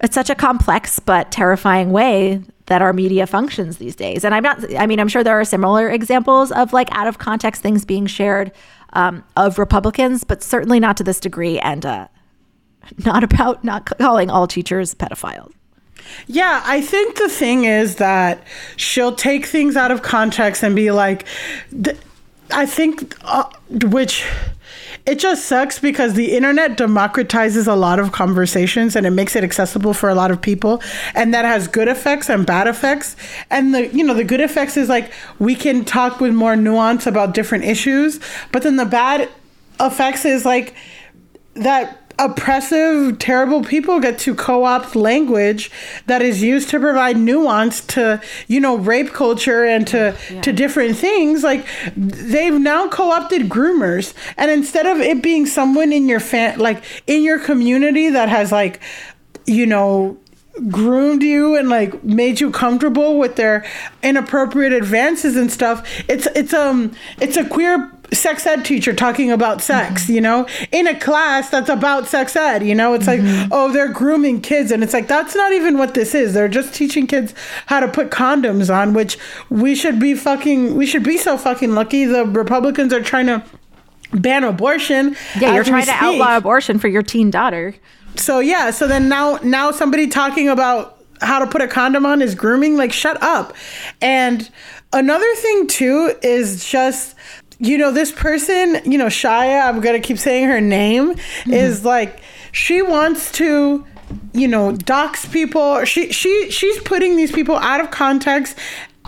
it's 0.02 0.14
such 0.14 0.28
a 0.28 0.34
complex 0.34 0.98
but 0.98 1.30
terrifying 1.32 1.90
way 1.90 2.42
that 2.66 2.82
our 2.82 2.92
media 2.92 3.26
functions 3.26 3.76
these 3.78 3.94
days. 3.94 4.24
And 4.24 4.34
I'm 4.34 4.42
not, 4.42 4.74
I 4.76 4.86
mean, 4.86 4.98
I'm 4.98 5.08
sure 5.08 5.22
there 5.22 5.38
are 5.38 5.44
similar 5.44 5.88
examples 5.90 6.50
of 6.52 6.72
like 6.72 6.88
out 6.92 7.06
of 7.06 7.18
context 7.18 7.62
things 7.62 7.84
being 7.84 8.06
shared 8.06 8.52
um, 8.94 9.24
of 9.36 9.58
Republicans, 9.58 10.24
but 10.24 10.42
certainly 10.42 10.80
not 10.80 10.96
to 10.98 11.04
this 11.04 11.20
degree 11.20 11.58
and 11.58 11.84
uh, 11.84 12.08
not 13.04 13.24
about 13.24 13.64
not 13.64 13.86
calling 13.98 14.30
all 14.30 14.46
teachers 14.46 14.94
pedophiles. 14.94 15.52
Yeah, 16.26 16.62
I 16.64 16.80
think 16.80 17.16
the 17.16 17.28
thing 17.28 17.64
is 17.64 17.96
that 17.96 18.42
she'll 18.76 19.14
take 19.14 19.46
things 19.46 19.76
out 19.76 19.90
of 19.90 20.02
context 20.02 20.62
and 20.62 20.76
be 20.76 20.90
like, 20.90 21.26
I 22.50 22.66
think, 22.66 23.16
uh, 23.24 23.44
which 23.70 24.24
it 25.06 25.18
just 25.18 25.44
sucks 25.46 25.78
because 25.78 26.14
the 26.14 26.34
internet 26.34 26.78
democratizes 26.78 27.66
a 27.66 27.74
lot 27.74 27.98
of 27.98 28.12
conversations 28.12 28.96
and 28.96 29.06
it 29.06 29.10
makes 29.10 29.36
it 29.36 29.44
accessible 29.44 29.92
for 29.92 30.08
a 30.08 30.14
lot 30.14 30.30
of 30.30 30.40
people 30.40 30.82
and 31.14 31.34
that 31.34 31.44
has 31.44 31.68
good 31.68 31.88
effects 31.88 32.30
and 32.30 32.46
bad 32.46 32.66
effects 32.66 33.14
and 33.50 33.74
the 33.74 33.88
you 33.94 34.02
know 34.02 34.14
the 34.14 34.24
good 34.24 34.40
effects 34.40 34.78
is 34.78 34.88
like 34.88 35.12
we 35.38 35.54
can 35.54 35.84
talk 35.84 36.20
with 36.20 36.32
more 36.32 36.56
nuance 36.56 37.06
about 37.06 37.34
different 37.34 37.64
issues 37.64 38.18
but 38.50 38.62
then 38.62 38.76
the 38.76 38.86
bad 38.86 39.28
effects 39.78 40.24
is 40.24 40.46
like 40.46 40.74
that 41.54 42.03
oppressive, 42.18 43.18
terrible 43.18 43.62
people 43.62 44.00
get 44.00 44.18
to 44.20 44.34
co-opt 44.34 44.94
language 44.94 45.70
that 46.06 46.22
is 46.22 46.42
used 46.42 46.70
to 46.70 46.80
provide 46.80 47.16
nuance 47.16 47.80
to, 47.86 48.20
you 48.46 48.60
know, 48.60 48.76
rape 48.76 49.12
culture 49.12 49.64
and 49.64 49.86
to 49.88 50.16
to 50.42 50.52
different 50.52 50.96
things. 50.96 51.42
Like 51.42 51.66
they've 51.96 52.58
now 52.58 52.88
co-opted 52.88 53.48
groomers, 53.48 54.14
and 54.36 54.50
instead 54.50 54.86
of 54.86 54.98
it 55.00 55.22
being 55.22 55.46
someone 55.46 55.92
in 55.92 56.08
your 56.08 56.20
fan, 56.20 56.58
like 56.58 56.82
in 57.06 57.22
your 57.22 57.38
community 57.38 58.10
that 58.10 58.28
has 58.28 58.52
like, 58.52 58.80
you 59.46 59.66
know. 59.66 60.18
Groomed 60.70 61.22
you 61.22 61.56
and 61.56 61.68
like 61.68 62.04
made 62.04 62.40
you 62.40 62.50
comfortable 62.50 63.18
with 63.18 63.36
their 63.36 63.64
inappropriate 64.02 64.72
advances 64.72 65.36
and 65.36 65.50
stuff. 65.50 65.86
It's 66.08 66.26
it's 66.34 66.54
um 66.54 66.92
it's 67.20 67.36
a 67.36 67.44
queer 67.48 67.90
sex 68.12 68.46
ed 68.46 68.64
teacher 68.64 68.92
talking 68.92 69.30
about 69.30 69.60
sex, 69.60 70.08
you 70.08 70.20
know, 70.20 70.46
in 70.70 70.86
a 70.86 70.98
class 70.98 71.50
that's 71.50 71.68
about 71.68 72.06
sex 72.06 72.36
ed, 72.36 72.62
you 72.62 72.74
know, 72.74 72.94
it's 72.94 73.06
like, 73.06 73.20
oh, 73.50 73.72
they're 73.72 73.92
grooming 73.92 74.40
kids. 74.40 74.70
And 74.70 74.82
it's 74.82 74.92
like, 74.92 75.08
that's 75.08 75.34
not 75.34 75.52
even 75.52 75.78
what 75.78 75.94
this 75.94 76.14
is. 76.14 76.34
They're 76.34 76.48
just 76.48 76.74
teaching 76.74 77.06
kids 77.06 77.34
how 77.66 77.80
to 77.80 77.88
put 77.88 78.10
condoms 78.10 78.72
on, 78.74 78.94
which 78.94 79.18
we 79.50 79.74
should 79.74 79.98
be 79.98 80.14
fucking, 80.14 80.76
we 80.76 80.86
should 80.86 81.02
be 81.02 81.18
so 81.18 81.36
fucking 81.36 81.74
lucky. 81.74 82.04
The 82.04 82.24
Republicans 82.26 82.92
are 82.92 83.02
trying 83.02 83.26
to 83.26 83.44
ban 84.12 84.44
abortion. 84.44 85.16
Yeah, 85.40 85.54
you're 85.54 85.64
trying 85.64 85.86
to 85.86 85.92
outlaw 85.92 86.36
abortion 86.36 86.78
for 86.78 86.88
your 86.88 87.02
teen 87.02 87.30
daughter. 87.30 87.74
So 88.16 88.40
yeah, 88.40 88.70
so 88.70 88.86
then 88.86 89.08
now 89.08 89.38
now 89.42 89.70
somebody 89.70 90.06
talking 90.08 90.48
about 90.48 90.98
how 91.20 91.38
to 91.38 91.46
put 91.46 91.62
a 91.62 91.68
condom 91.68 92.06
on 92.06 92.22
is 92.22 92.34
grooming 92.34 92.76
like 92.76 92.92
shut 92.92 93.20
up. 93.22 93.54
And 94.00 94.48
another 94.92 95.34
thing 95.36 95.66
too 95.66 96.14
is 96.22 96.68
just 96.68 97.16
you 97.58 97.78
know 97.78 97.92
this 97.92 98.12
person, 98.12 98.80
you 98.90 98.98
know 98.98 99.06
Shia, 99.06 99.66
I'm 99.66 99.80
to 99.80 100.00
keep 100.00 100.18
saying 100.18 100.48
her 100.48 100.60
name 100.60 101.14
mm-hmm. 101.14 101.52
is 101.52 101.84
like 101.84 102.20
she 102.52 102.82
wants 102.82 103.32
to 103.32 103.84
you 104.32 104.48
know 104.48 104.72
dox 104.72 105.26
people. 105.26 105.84
She 105.84 106.12
she 106.12 106.50
she's 106.50 106.80
putting 106.82 107.16
these 107.16 107.32
people 107.32 107.56
out 107.56 107.80
of 107.80 107.90
context 107.90 108.58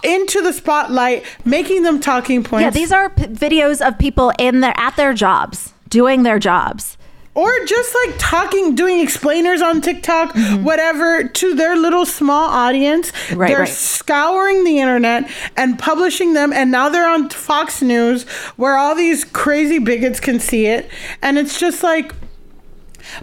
into 0.03 0.43
the 0.43 0.53
spotlight, 0.53 1.25
making 1.45 1.83
them 1.83 2.01
talking 2.01 2.45
points. 2.45 2.63
Yeah, 2.63 2.71
these 2.71 2.93
are 2.93 3.11
p- 3.11 3.25
videos 3.25 3.87
of 3.87 3.99
people 3.99 4.33
in 4.39 4.61
their 4.61 4.75
at 4.77 4.97
their 4.97 5.15
jobs 5.15 5.73
doing 5.89 6.23
their 6.23 6.39
jobs. 6.39 6.97
Or 7.37 7.51
just 7.67 7.95
like 7.95 8.17
talking, 8.19 8.75
doing 8.75 9.01
explainers 9.01 9.61
on 9.61 9.83
TikTok, 9.83 10.35
whatever, 10.63 11.29
to 11.29 11.55
their 11.55 11.77
little 11.77 12.07
small 12.07 12.49
audience. 12.49 13.13
Mm-hmm. 13.13 13.39
Right, 13.39 13.49
they're 13.49 13.59
right. 13.61 13.69
scouring 13.69 14.65
the 14.65 14.81
internet 14.81 15.31
and 15.57 15.79
publishing 15.79 16.33
them, 16.33 16.53
and 16.53 16.71
now 16.71 16.89
they're 16.89 17.09
on 17.09 17.29
Fox 17.29 17.83
News 17.83 18.25
where 18.57 18.79
all 18.79 18.95
these 18.95 19.23
crazy 19.23 19.79
bigots 19.79 20.19
can 20.19 20.41
see 20.41 20.67
it, 20.67 20.91
and 21.23 21.39
it's 21.39 21.61
just 21.61 21.85
like. 21.85 22.13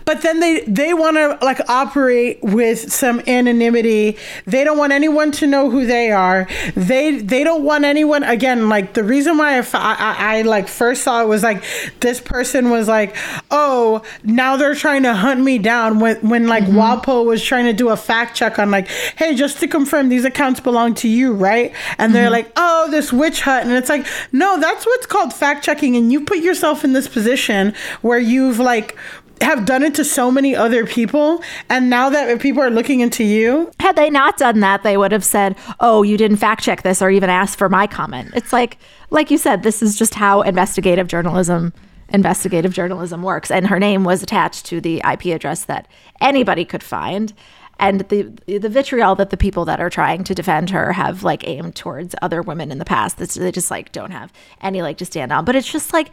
But 0.05 0.21
then 0.21 0.39
they 0.39 0.61
they 0.61 0.93
want 0.93 1.17
to 1.17 1.37
like 1.41 1.59
operate 1.69 2.39
with 2.41 2.91
some 2.91 3.21
anonymity. 3.27 4.17
They 4.45 4.63
don't 4.63 4.77
want 4.77 4.93
anyone 4.93 5.31
to 5.33 5.47
know 5.47 5.69
who 5.69 5.85
they 5.85 6.11
are. 6.11 6.47
They 6.75 7.17
they 7.17 7.43
don't 7.43 7.63
want 7.63 7.85
anyone 7.85 8.23
again. 8.23 8.69
Like 8.69 8.93
the 8.93 9.03
reason 9.03 9.37
why 9.37 9.57
I 9.59 9.65
I 9.73 10.41
like 10.43 10.67
first 10.67 11.03
saw 11.03 11.21
it 11.21 11.27
was 11.27 11.43
like 11.43 11.63
this 11.99 12.19
person 12.19 12.69
was 12.69 12.87
like, 12.87 13.15
oh, 13.51 14.01
now 14.23 14.57
they're 14.57 14.75
trying 14.75 15.03
to 15.03 15.13
hunt 15.13 15.41
me 15.41 15.57
down. 15.57 15.99
When 15.99 16.17
when 16.27 16.47
like 16.47 16.65
mm-hmm. 16.65 16.77
WAPO 16.77 17.25
was 17.25 17.43
trying 17.43 17.65
to 17.65 17.73
do 17.73 17.89
a 17.89 17.97
fact 17.97 18.35
check 18.35 18.59
on 18.59 18.71
like, 18.71 18.87
hey, 19.17 19.35
just 19.35 19.59
to 19.59 19.67
confirm 19.67 20.09
these 20.09 20.25
accounts 20.25 20.59
belong 20.59 20.93
to 20.95 21.07
you, 21.07 21.33
right? 21.33 21.73
And 21.97 22.13
they're 22.13 22.25
mm-hmm. 22.25 22.31
like, 22.31 22.51
oh, 22.55 22.89
this 22.91 23.13
witch 23.13 23.41
hunt, 23.41 23.65
and 23.65 23.73
it's 23.73 23.89
like, 23.89 24.05
no, 24.31 24.59
that's 24.59 24.85
what's 24.85 25.05
called 25.05 25.33
fact 25.33 25.63
checking, 25.63 25.95
and 25.95 26.11
you 26.11 26.25
put 26.25 26.39
yourself 26.39 26.83
in 26.83 26.93
this 26.93 27.07
position 27.07 27.73
where 28.01 28.19
you've 28.19 28.59
like 28.59 28.97
have 29.43 29.65
done 29.65 29.83
it 29.83 29.95
to 29.95 30.05
so 30.05 30.31
many 30.31 30.55
other 30.55 30.85
people 30.85 31.43
and 31.69 31.89
now 31.89 32.09
that 32.09 32.39
people 32.41 32.61
are 32.61 32.69
looking 32.69 33.01
into 33.01 33.23
you 33.23 33.71
Had 33.79 33.95
they 33.95 34.09
not 34.09 34.37
done 34.37 34.59
that, 34.61 34.83
they 34.83 34.97
would 34.97 35.11
have 35.11 35.23
said, 35.23 35.55
"Oh, 35.79 36.03
you 36.03 36.17
didn't 36.17 36.37
fact 36.37 36.63
check 36.63 36.83
this 36.83 37.01
or 37.01 37.09
even 37.09 37.29
ask 37.29 37.57
for 37.57 37.69
my 37.69 37.87
comment." 37.87 38.31
It's 38.35 38.53
like 38.53 38.77
like 39.09 39.29
you 39.29 39.37
said, 39.37 39.63
this 39.63 39.81
is 39.83 39.95
just 39.97 40.15
how 40.15 40.41
investigative 40.41 41.07
journalism 41.07 41.73
investigative 42.09 42.73
journalism 42.73 43.23
works. 43.23 43.49
And 43.51 43.67
her 43.67 43.79
name 43.79 44.03
was 44.03 44.23
attached 44.23 44.65
to 44.67 44.79
the 44.79 45.01
IP 45.09 45.25
address 45.25 45.65
that 45.65 45.87
anybody 46.21 46.63
could 46.63 46.83
find. 46.83 47.33
And 47.79 48.01
the 48.01 48.23
the 48.45 48.69
vitriol 48.69 49.15
that 49.15 49.31
the 49.31 49.37
people 49.37 49.65
that 49.65 49.81
are 49.81 49.89
trying 49.89 50.23
to 50.25 50.35
defend 50.35 50.69
her 50.69 50.93
have 50.93 51.23
like 51.23 51.45
aimed 51.47 51.75
towards 51.75 52.15
other 52.21 52.41
women 52.41 52.71
in 52.71 52.77
the 52.77 52.85
past, 52.85 53.17
that 53.17 53.29
they 53.31 53.51
just 53.51 53.71
like 53.71 53.91
don't 53.91 54.11
have 54.11 54.31
any 54.61 54.81
like 54.81 54.97
to 54.99 55.05
stand 55.05 55.33
on. 55.33 55.43
But 55.43 55.55
it's 55.55 55.71
just 55.71 55.91
like 55.91 56.11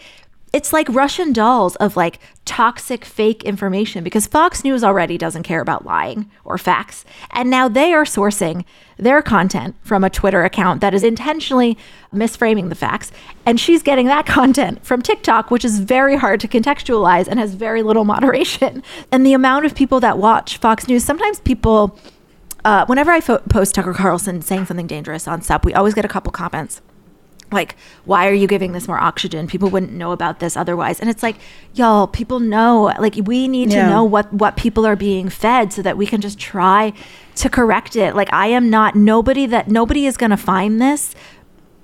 it's 0.53 0.73
like 0.73 0.89
Russian 0.89 1.33
dolls 1.33 1.77
of 1.77 1.97
like 1.97 2.19
toxic 2.45 3.05
fake 3.05 3.45
information 3.45 4.03
because 4.03 4.27
Fox 4.27 4.65
News 4.65 4.83
already 4.83 5.17
doesn't 5.17 5.45
care 5.45 5.61
about 5.61 5.87
lying 5.87 6.29
or 6.45 6.59
facts. 6.59 7.05
And 7.31 7.49
now 7.49 7.69
they 7.69 7.93
are 7.93 8.05
sourcing 8.05 8.65
their 8.97 9.23
content 9.23 9.77
from 9.83 10.03
a 10.03 10.11
Twitter 10.11 10.43
account 10.43 10.81
that 10.81 10.93
is 10.93 11.05
intentionally 11.05 11.79
misframing 12.13 12.69
the 12.69 12.75
facts. 12.75 13.13
And 13.47 13.61
she's 13.61 13.83
getting 13.83 14.07
that 14.07 14.27
content 14.41 14.85
from 14.85 15.03
TikTok, 15.03 15.51
which 15.51 15.65
is 15.65 15.79
very 15.79 16.17
hard 16.17 16.41
to 16.41 16.49
contextualize 16.49 17.29
and 17.29 17.39
has 17.39 17.55
very 17.55 17.83
little 17.83 18.05
moderation. 18.05 18.83
And 19.13 19.27
the 19.27 19.33
amount 19.33 19.67
of 19.67 19.75
people 19.75 20.01
that 20.01 20.19
watch 20.19 20.59
Fox 20.59 20.87
News, 20.87 21.05
sometimes 21.05 21.41
people, 21.41 21.99
uh, 22.65 22.85
whenever 22.87 23.11
I 23.11 23.21
fo- 23.21 23.39
post 23.39 23.75
Tucker 23.75 23.93
Carlson 23.93 24.43
saying 24.43 24.67
something 24.67 24.87
dangerous 24.87 25.27
on 25.27 25.43
SUP, 25.43 25.65
we 25.65 25.75
always 25.75 25.95
get 25.95 26.05
a 26.05 26.09
couple 26.09 26.31
comments 26.33 26.81
like 27.53 27.77
why 28.05 28.29
are 28.29 28.33
you 28.33 28.47
giving 28.47 28.73
this 28.73 28.87
more 28.89 28.99
oxygen? 28.99 29.47
People 29.47 29.69
wouldn't 29.71 29.93
know 29.93 30.13
about 30.13 30.41
this 30.41 30.57
otherwise. 30.57 31.01
And 31.01 31.11
it's 31.11 31.23
like 31.23 31.37
y'all 31.75 32.07
people 32.07 32.41
know 32.41 32.93
like 32.99 33.17
we 33.25 33.49
need 33.49 33.71
Yeah. 33.73 33.85
to 33.85 33.91
know 33.91 34.05
what 34.05 34.33
what 34.33 34.57
people 34.57 34.87
are 34.87 34.97
being 34.97 35.29
fed 35.29 35.73
so 35.73 35.83
that 35.83 35.97
we 35.97 36.07
can 36.07 36.21
just 36.21 36.39
try 36.39 36.93
to 37.37 37.49
correct 37.49 37.97
it. 37.97 38.15
Like 38.15 38.33
i 38.33 38.47
am 38.49 38.71
not 38.71 38.95
nobody 38.95 39.47
that 39.47 39.69
nobody 39.69 40.07
is 40.07 40.17
going 40.17 40.31
to 40.31 40.37
find 40.37 40.81
this 40.81 41.15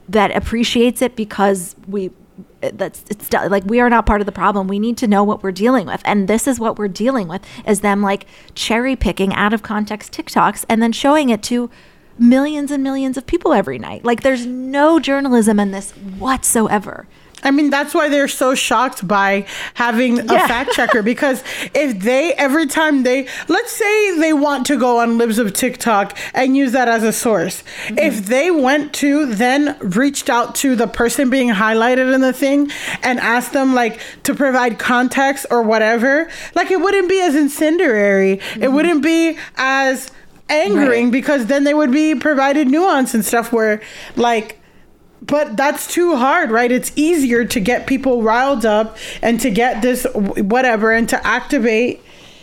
that 0.08 0.34
appreciates 0.36 1.02
it 1.02 1.16
because 1.16 1.74
we 1.88 2.10
that's 2.60 3.04
it's 3.10 3.32
like 3.32 3.64
we 3.64 3.80
are 3.80 3.90
not 3.90 4.06
part 4.06 4.20
of 4.20 4.26
the 4.26 4.32
problem. 4.32 4.66
We 4.68 4.78
need 4.78 4.96
to 4.98 5.06
know 5.06 5.22
what 5.24 5.42
we're 5.42 5.52
dealing 5.52 5.86
with. 5.86 6.02
And 6.04 6.28
this 6.28 6.46
is 6.46 6.58
what 6.58 6.78
we're 6.78 6.88
dealing 6.88 7.28
with 7.28 7.42
is 7.66 7.80
them 7.80 8.02
like 8.02 8.26
cherry 8.54 8.96
picking 8.96 9.32
out 9.34 9.52
of 9.52 9.62
context 9.62 10.12
tiktoks 10.12 10.64
and 10.68 10.82
then 10.82 10.92
showing 10.92 11.28
it 11.28 11.42
to 11.44 11.70
millions 12.18 12.70
and 12.70 12.82
millions 12.82 13.16
of 13.16 13.26
people 13.26 13.52
every 13.52 13.78
night. 13.78 14.04
Like 14.04 14.22
there's 14.22 14.46
no 14.46 14.98
journalism 14.98 15.60
in 15.60 15.70
this 15.70 15.90
whatsoever. 15.92 17.06
I 17.42 17.50
mean, 17.50 17.70
that's 17.70 17.94
why 17.94 18.08
they're 18.08 18.28
so 18.28 18.54
shocked 18.54 19.06
by 19.06 19.46
having 19.74 20.18
a 20.18 20.32
Yeah. 20.32 20.46
fact 20.48 20.72
checker 20.72 21.02
because 21.14 21.44
if 21.74 22.00
they, 22.00 22.32
every 22.34 22.66
time 22.66 23.02
they, 23.02 23.28
let's 23.46 23.72
say 23.72 24.18
they 24.18 24.32
want 24.32 24.66
to 24.66 24.76
go 24.76 24.98
on 24.98 25.18
Libs 25.18 25.38
of 25.38 25.52
TikTok 25.52 26.16
and 26.34 26.56
use 26.56 26.72
that 26.72 26.88
as 26.88 27.02
a 27.02 27.12
source, 27.12 27.62
mm-hmm. 27.62 27.98
if 27.98 28.26
they 28.26 28.50
went 28.50 28.92
to, 28.94 29.26
then 29.26 29.76
reached 29.80 30.28
out 30.30 30.54
to 30.56 30.74
the 30.74 30.86
person 30.86 31.30
being 31.30 31.50
highlighted 31.50 32.12
in 32.12 32.20
the 32.20 32.32
thing 32.32 32.70
and 33.02 33.20
asked 33.20 33.52
them 33.52 33.74
like 33.74 34.00
to 34.24 34.34
provide 34.34 34.78
context 34.78 35.46
or 35.50 35.62
whatever, 35.62 36.28
like 36.54 36.70
it 36.70 36.80
wouldn't 36.80 37.08
be 37.08 37.20
as 37.20 37.36
incendiary. 37.36 38.32
It 38.32 38.40
mm-hmm. 38.40 38.74
wouldn't 38.74 39.02
be 39.02 39.38
as 39.56 40.10
angering 40.48 41.10
because 41.10 41.46
then 41.46 41.64
they 41.64 41.74
would 41.74 41.92
be 41.92 42.14
provided 42.14 42.68
nuance 42.68 43.14
and 43.14 43.24
stuff 43.24 43.52
where 43.52 43.82
like, 44.14 44.60
but 45.22 45.56
that's 45.56 45.92
too 45.92 46.16
hard, 46.16 46.50
right? 46.50 46.70
It's 46.70 46.92
easier 46.94 47.44
to 47.44 47.60
get 47.60 47.86
people 47.86 48.22
riled 48.22 48.64
up 48.64 48.96
and 49.22 49.40
to 49.40 49.50
get 49.50 49.82
this 49.82 50.06
whatever 50.14 50.92
and 50.92 51.08
to 51.08 51.26
activate, 51.26 52.02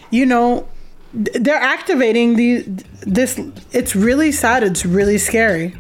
you 0.10 0.26
know, 0.26 0.68
they're 1.14 1.56
activating 1.56 2.36
the 2.36 2.64
this 3.02 3.40
it's 3.72 3.96
really 3.96 4.32
sad, 4.32 4.64
it's 4.64 4.86
really 4.86 5.18
scary. 5.18 5.76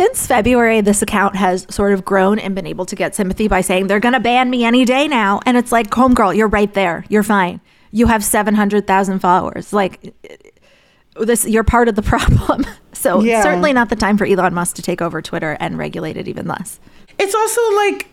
since 0.00 0.26
February, 0.26 0.80
this 0.80 1.02
account 1.02 1.36
has 1.36 1.66
sort 1.68 1.92
of 1.92 2.04
grown 2.04 2.38
and 2.38 2.54
been 2.54 2.66
able 2.66 2.86
to 2.86 2.96
get 2.96 3.14
sympathy 3.14 3.48
by 3.48 3.60
saying 3.60 3.86
they're 3.86 4.00
going 4.00 4.14
to 4.14 4.20
ban 4.20 4.48
me 4.48 4.64
any 4.64 4.84
day 4.84 5.08
now. 5.08 5.40
And 5.44 5.56
it's 5.56 5.72
like, 5.72 5.90
homegirl, 5.90 6.34
you're 6.36 6.48
right 6.48 6.72
there. 6.72 7.04
You're 7.08 7.22
fine. 7.22 7.60
You 7.92 8.06
have 8.06 8.22
700,000 8.24 9.18
followers. 9.18 9.72
Like, 9.72 10.14
this, 11.16 11.46
you're 11.46 11.64
part 11.64 11.88
of 11.88 11.94
the 11.96 12.02
problem. 12.14 12.64
So, 12.92 13.20
Yeah. 13.20 13.42
certainly 13.42 13.72
not 13.72 13.88
the 13.88 13.96
time 13.96 14.16
for 14.18 14.24
Elon 14.26 14.54
Musk 14.54 14.76
to 14.76 14.82
take 14.82 15.00
over 15.02 15.20
Twitter 15.22 15.56
and 15.60 15.78
regulate 15.78 16.16
it 16.16 16.28
even 16.28 16.46
less. 16.46 16.78
It's 17.18 17.34
also 17.34 17.60
like 17.76 18.08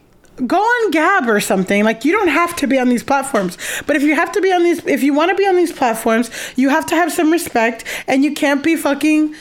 go 0.45 0.57
on 0.57 0.91
Gab 0.91 1.27
or 1.27 1.39
something. 1.39 1.83
Like 1.83 2.05
you 2.05 2.11
don't 2.11 2.27
have 2.27 2.55
to 2.57 2.67
be 2.67 2.77
on 2.77 2.89
these 2.89 3.03
platforms. 3.03 3.57
But 3.87 3.95
if 3.95 4.03
you 4.03 4.15
have 4.15 4.31
to 4.33 4.41
be 4.41 4.51
on 4.51 4.63
these 4.63 4.85
if 4.85 5.01
you 5.01 5.13
want 5.13 5.29
to 5.29 5.35
be 5.35 5.47
on 5.47 5.55
these 5.55 5.71
platforms, 5.71 6.29
you 6.55 6.69
have 6.69 6.85
to 6.87 6.95
have 6.95 7.11
some 7.11 7.31
respect 7.31 7.83
and 8.07 8.23
you 8.23 8.33
can't 8.33 8.63
be 8.63 8.75
fucking 8.75 9.33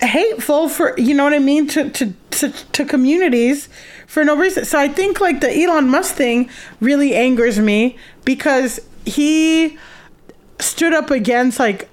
hateful 0.00 0.68
for 0.68 0.98
you 0.98 1.14
know 1.14 1.24
what 1.24 1.34
I 1.34 1.38
mean 1.38 1.66
to 1.68 1.90
to 1.90 2.12
to, 2.30 2.48
to 2.50 2.84
communities 2.84 3.68
for 4.06 4.24
no 4.24 4.36
reason. 4.36 4.64
So 4.64 4.78
I 4.78 4.88
think 4.88 5.20
like 5.20 5.40
the 5.40 5.50
Elon 5.64 5.88
Musk 5.90 6.14
thing 6.14 6.48
really 6.80 7.14
angers 7.14 7.58
me 7.58 7.96
because 8.24 8.80
he 9.04 9.76
stood 10.60 10.92
up 10.92 11.10
against 11.10 11.58
like 11.58 11.88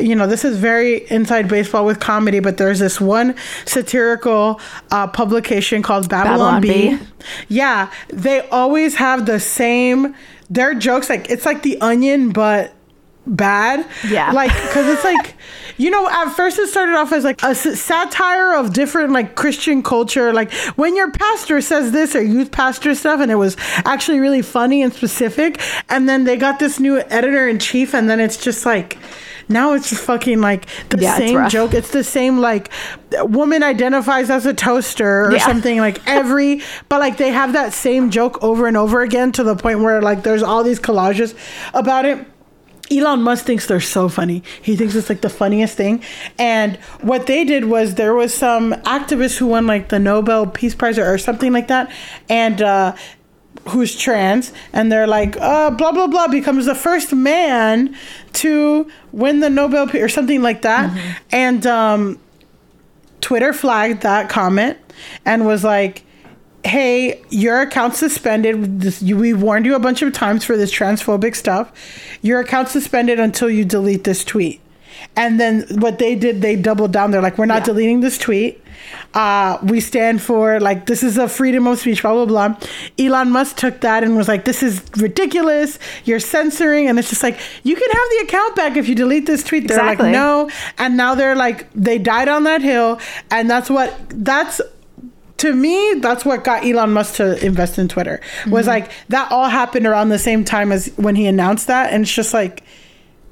you 0.00 0.14
know 0.14 0.26
this 0.26 0.44
is 0.44 0.56
very 0.56 1.06
inside 1.10 1.48
baseball 1.48 1.84
with 1.84 1.98
comedy 1.98 2.40
but 2.40 2.58
there's 2.58 2.78
this 2.78 3.00
one 3.00 3.34
satirical 3.64 4.60
uh, 4.90 5.06
publication 5.06 5.82
called 5.82 6.08
babylon, 6.08 6.60
Babylon 6.60 6.96
b. 6.96 6.96
Bee. 6.96 7.06
yeah 7.48 7.90
they 8.08 8.46
always 8.50 8.96
have 8.96 9.26
the 9.26 9.40
same 9.40 10.14
their 10.50 10.74
jokes 10.74 11.08
like 11.08 11.30
it's 11.30 11.46
like 11.46 11.62
the 11.62 11.80
onion 11.80 12.30
but 12.30 12.74
bad. 13.28 13.86
Yeah. 14.08 14.32
Like, 14.32 14.52
because 14.52 14.86
it's 14.88 15.04
like, 15.04 15.34
you 15.76 15.90
know, 15.90 16.08
at 16.08 16.30
first 16.34 16.58
it 16.58 16.68
started 16.68 16.94
off 16.96 17.12
as 17.12 17.24
like 17.24 17.42
a 17.42 17.48
s- 17.48 17.80
satire 17.80 18.54
of 18.54 18.72
different 18.72 19.12
like 19.12 19.34
Christian 19.36 19.82
culture. 19.82 20.32
Like 20.32 20.52
when 20.76 20.96
your 20.96 21.10
pastor 21.12 21.60
says 21.60 21.92
this 21.92 22.14
or 22.16 22.22
youth 22.22 22.50
pastor 22.50 22.94
stuff, 22.94 23.20
and 23.20 23.30
it 23.30 23.36
was 23.36 23.56
actually 23.84 24.18
really 24.20 24.42
funny 24.42 24.82
and 24.82 24.92
specific. 24.92 25.60
And 25.88 26.08
then 26.08 26.24
they 26.24 26.36
got 26.36 26.58
this 26.58 26.80
new 26.80 26.98
editor 26.98 27.48
in 27.48 27.58
chief, 27.58 27.94
and 27.94 28.08
then 28.10 28.20
it's 28.20 28.36
just 28.36 28.66
like, 28.66 28.98
now 29.50 29.72
it's 29.72 29.88
just 29.88 30.02
fucking 30.02 30.40
like 30.42 30.66
the 30.90 30.98
Yeah, 31.00 31.16
same 31.16 31.36
rough. 31.36 31.50
joke. 31.52 31.72
It's 31.74 31.90
the 31.90 32.04
same 32.04 32.38
like 32.38 32.70
woman 33.20 33.62
identifies 33.62 34.28
as 34.28 34.44
a 34.44 34.52
toaster 34.52 35.24
or 35.26 35.32
Yeah. 35.32 35.46
something 35.46 35.78
like 35.78 36.00
every 36.06 36.60
but 36.90 37.00
like 37.00 37.16
they 37.16 37.30
have 37.30 37.54
that 37.54 37.72
same 37.72 38.10
joke 38.10 38.42
over 38.44 38.66
and 38.66 38.76
over 38.76 39.00
again 39.00 39.32
to 39.32 39.42
the 39.42 39.56
point 39.56 39.80
where 39.80 40.02
like 40.02 40.22
there's 40.22 40.42
all 40.42 40.62
these 40.64 40.78
collages 40.80 41.34
about 41.72 42.04
it. 42.04 42.26
Elon 42.90 43.22
Musk 43.22 43.44
thinks 43.44 43.66
they're 43.66 43.80
so 43.80 44.08
funny. 44.08 44.42
He 44.62 44.76
thinks 44.76 44.94
it's 44.94 45.08
like 45.08 45.20
the 45.20 45.30
funniest 45.30 45.76
thing. 45.76 46.02
And 46.38 46.76
what 47.00 47.26
they 47.26 47.44
did 47.44 47.66
was 47.66 47.96
there 47.96 48.14
was 48.14 48.32
some 48.32 48.72
activist 48.84 49.38
who 49.38 49.46
won 49.46 49.66
like 49.66 49.88
the 49.88 49.98
Nobel 49.98 50.46
Peace 50.46 50.74
Prize 50.74 50.98
or, 50.98 51.12
or 51.12 51.18
something 51.18 51.52
like 51.52 51.68
that. 51.68 51.90
And 52.28 52.62
uh 52.62 52.96
who's 53.68 53.96
trans 53.96 54.52
and 54.72 54.90
they're 54.90 55.06
like 55.06 55.36
uh 55.38 55.70
blah 55.70 55.92
blah 55.92 56.06
blah 56.06 56.28
becomes 56.28 56.64
the 56.66 56.74
first 56.74 57.12
man 57.12 57.94
to 58.32 58.90
win 59.12 59.40
the 59.40 59.50
Nobel 59.50 59.94
or 59.96 60.08
something 60.08 60.42
like 60.42 60.62
that. 60.62 60.96
And 61.30 61.66
um 61.66 62.18
Twitter 63.20 63.52
flagged 63.52 64.02
that 64.02 64.28
comment 64.28 64.78
and 65.24 65.44
was 65.44 65.64
like, 65.64 66.04
"Hey, 66.68 67.22
your 67.30 67.60
account's 67.62 67.98
suspended. 67.98 68.80
This, 68.80 69.02
you, 69.02 69.16
we 69.16 69.32
warned 69.34 69.66
you 69.66 69.74
a 69.74 69.80
bunch 69.80 70.02
of 70.02 70.12
times 70.12 70.44
for 70.44 70.56
this 70.56 70.72
transphobic 70.72 71.34
stuff. 71.34 71.72
Your 72.22 72.40
account's 72.40 72.72
suspended 72.72 73.18
until 73.18 73.50
you 73.50 73.64
delete 73.64 74.04
this 74.04 74.24
tweet." 74.24 74.60
And 75.16 75.38
then 75.38 75.64
what 75.78 75.98
they 75.98 76.14
did, 76.14 76.42
they 76.42 76.56
doubled 76.56 76.92
down. 76.92 77.10
They're 77.10 77.22
like, 77.22 77.38
"We're 77.38 77.46
not 77.46 77.64
deleting 77.64 78.00
this 78.00 78.18
tweet. 78.18 78.62
Uh, 79.14 79.58
we 79.62 79.80
stand 79.80 80.20
for 80.22 80.60
like 80.60 80.86
this 80.86 81.02
is 81.02 81.16
a 81.18 81.28
freedom 81.28 81.66
of 81.66 81.78
speech." 81.78 82.02
Blah 82.02 82.24
blah 82.24 82.26
blah. 82.26 82.56
Elon 82.98 83.30
Musk 83.30 83.56
took 83.56 83.80
that 83.80 84.02
and 84.02 84.16
was 84.16 84.28
like, 84.28 84.44
"This 84.44 84.62
is 84.62 84.82
ridiculous. 84.96 85.78
You're 86.04 86.20
censoring." 86.20 86.88
And 86.88 86.98
it's 86.98 87.10
just 87.10 87.22
like, 87.22 87.38
you 87.62 87.74
can 87.76 87.90
have 87.90 88.08
the 88.10 88.24
account 88.26 88.56
back 88.56 88.76
if 88.76 88.88
you 88.88 88.94
delete 88.94 89.26
this 89.26 89.42
tweet. 89.44 89.68
They're 89.68 89.78
Exactly. 89.78 90.06
like, 90.06 90.12
"No." 90.12 90.50
And 90.78 90.96
now 90.96 91.14
they're 91.14 91.36
like, 91.36 91.68
they 91.74 91.98
died 91.98 92.28
on 92.28 92.42
that 92.44 92.62
hill, 92.62 92.98
and 93.30 93.48
that's 93.48 93.70
what 93.70 93.94
that's 94.08 94.60
to 95.38 95.54
me 95.54 95.94
that's 96.00 96.24
what 96.24 96.44
got 96.44 96.64
Elon 96.64 96.92
Musk 96.92 97.14
to 97.16 97.44
invest 97.44 97.78
in 97.78 97.88
Twitter 97.88 98.20
was 98.46 98.66
Mm-hmm. 98.66 98.68
like 98.68 98.90
that 99.08 99.30
all 99.32 99.48
happened 99.48 99.86
around 99.86 100.10
the 100.10 100.18
same 100.18 100.44
time 100.44 100.70
as 100.72 100.88
when 100.96 101.16
he 101.16 101.26
announced 101.26 101.66
that 101.68 101.92
and 101.92 102.02
it's 102.02 102.12
just 102.14 102.34
like 102.34 102.62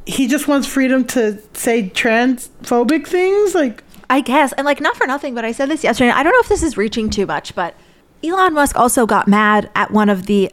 he 0.07 0.27
just 0.29 0.47
wants 0.49 0.66
freedom 0.69 1.05
to 1.05 1.38
say 1.53 1.90
transphobic 1.90 3.07
things 3.07 3.55
like 3.55 3.83
I 4.09 4.21
guess. 4.21 4.53
And 4.53 4.64
like, 4.64 4.81
not 4.81 4.97
for 4.97 5.05
nothing, 5.05 5.35
but 5.35 5.45
I 5.45 5.51
said 5.51 5.69
this 5.69 5.83
yesterday. 5.83 6.11
I 6.12 6.23
don't 6.23 6.33
know 6.33 6.38
if 6.38 6.49
this 6.49 6.62
is 6.62 6.77
reaching 6.77 7.11
too 7.11 7.27
much, 7.27 7.57
but 7.57 7.75
Elon 8.23 8.55
Musk 8.55 8.79
also 8.79 9.05
got 9.05 9.27
mad 9.27 9.69
at 9.75 9.90
one 9.90 10.09
of 10.09 10.27
the 10.27 10.53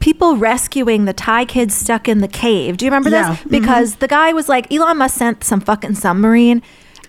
people 0.00 0.36
rescuing 0.36 1.06
the 1.06 1.14
Thai 1.14 1.46
kids 1.46 1.74
stuck 1.74 2.08
in 2.08 2.18
the 2.18 2.28
cave. 2.28 2.76
Do 2.76 2.84
you 2.84 2.90
remember 2.90 3.08
Yeah. 3.08 3.36
this? 3.36 3.44
Because 3.50 3.94
the 3.96 4.06
guy 4.08 4.34
was 4.34 4.50
like, 4.50 4.70
Elon 4.70 4.98
Musk 4.98 5.16
sent 5.16 5.44
some 5.44 5.60
fucking 5.60 5.94
submarine 5.94 6.60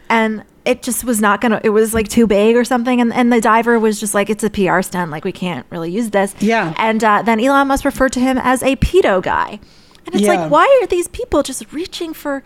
and 0.09 0.45
it 0.65 0.83
just 0.83 1.03
was 1.03 1.19
not 1.19 1.41
gonna, 1.41 1.59
it 1.63 1.69
was 1.69 1.93
like 1.93 2.07
too 2.07 2.27
big 2.27 2.55
or 2.55 2.63
something. 2.63 3.01
And, 3.01 3.11
and 3.13 3.31
the 3.33 3.41
diver 3.41 3.79
was 3.79 3.99
just 3.99 4.13
like, 4.13 4.29
it's 4.29 4.43
a 4.43 4.49
PR 4.49 4.81
stunt. 4.81 5.09
Like, 5.11 5.25
we 5.25 5.31
can't 5.31 5.65
really 5.69 5.91
use 5.91 6.11
this. 6.11 6.35
Yeah. 6.39 6.73
And 6.77 7.03
uh, 7.03 7.21
then 7.23 7.39
Elon 7.39 7.67
Musk 7.67 7.83
referred 7.85 8.13
to 8.13 8.19
him 8.19 8.37
as 8.37 8.61
a 8.61 8.75
pedo 8.77 9.21
guy. 9.23 9.59
And 10.05 10.15
it's 10.15 10.23
Yeah. 10.23 10.33
like, 10.41 10.51
why 10.51 10.79
are 10.81 10.87
these 10.87 11.07
people 11.07 11.41
just 11.43 11.71
reaching 11.73 12.13
for 12.13 12.43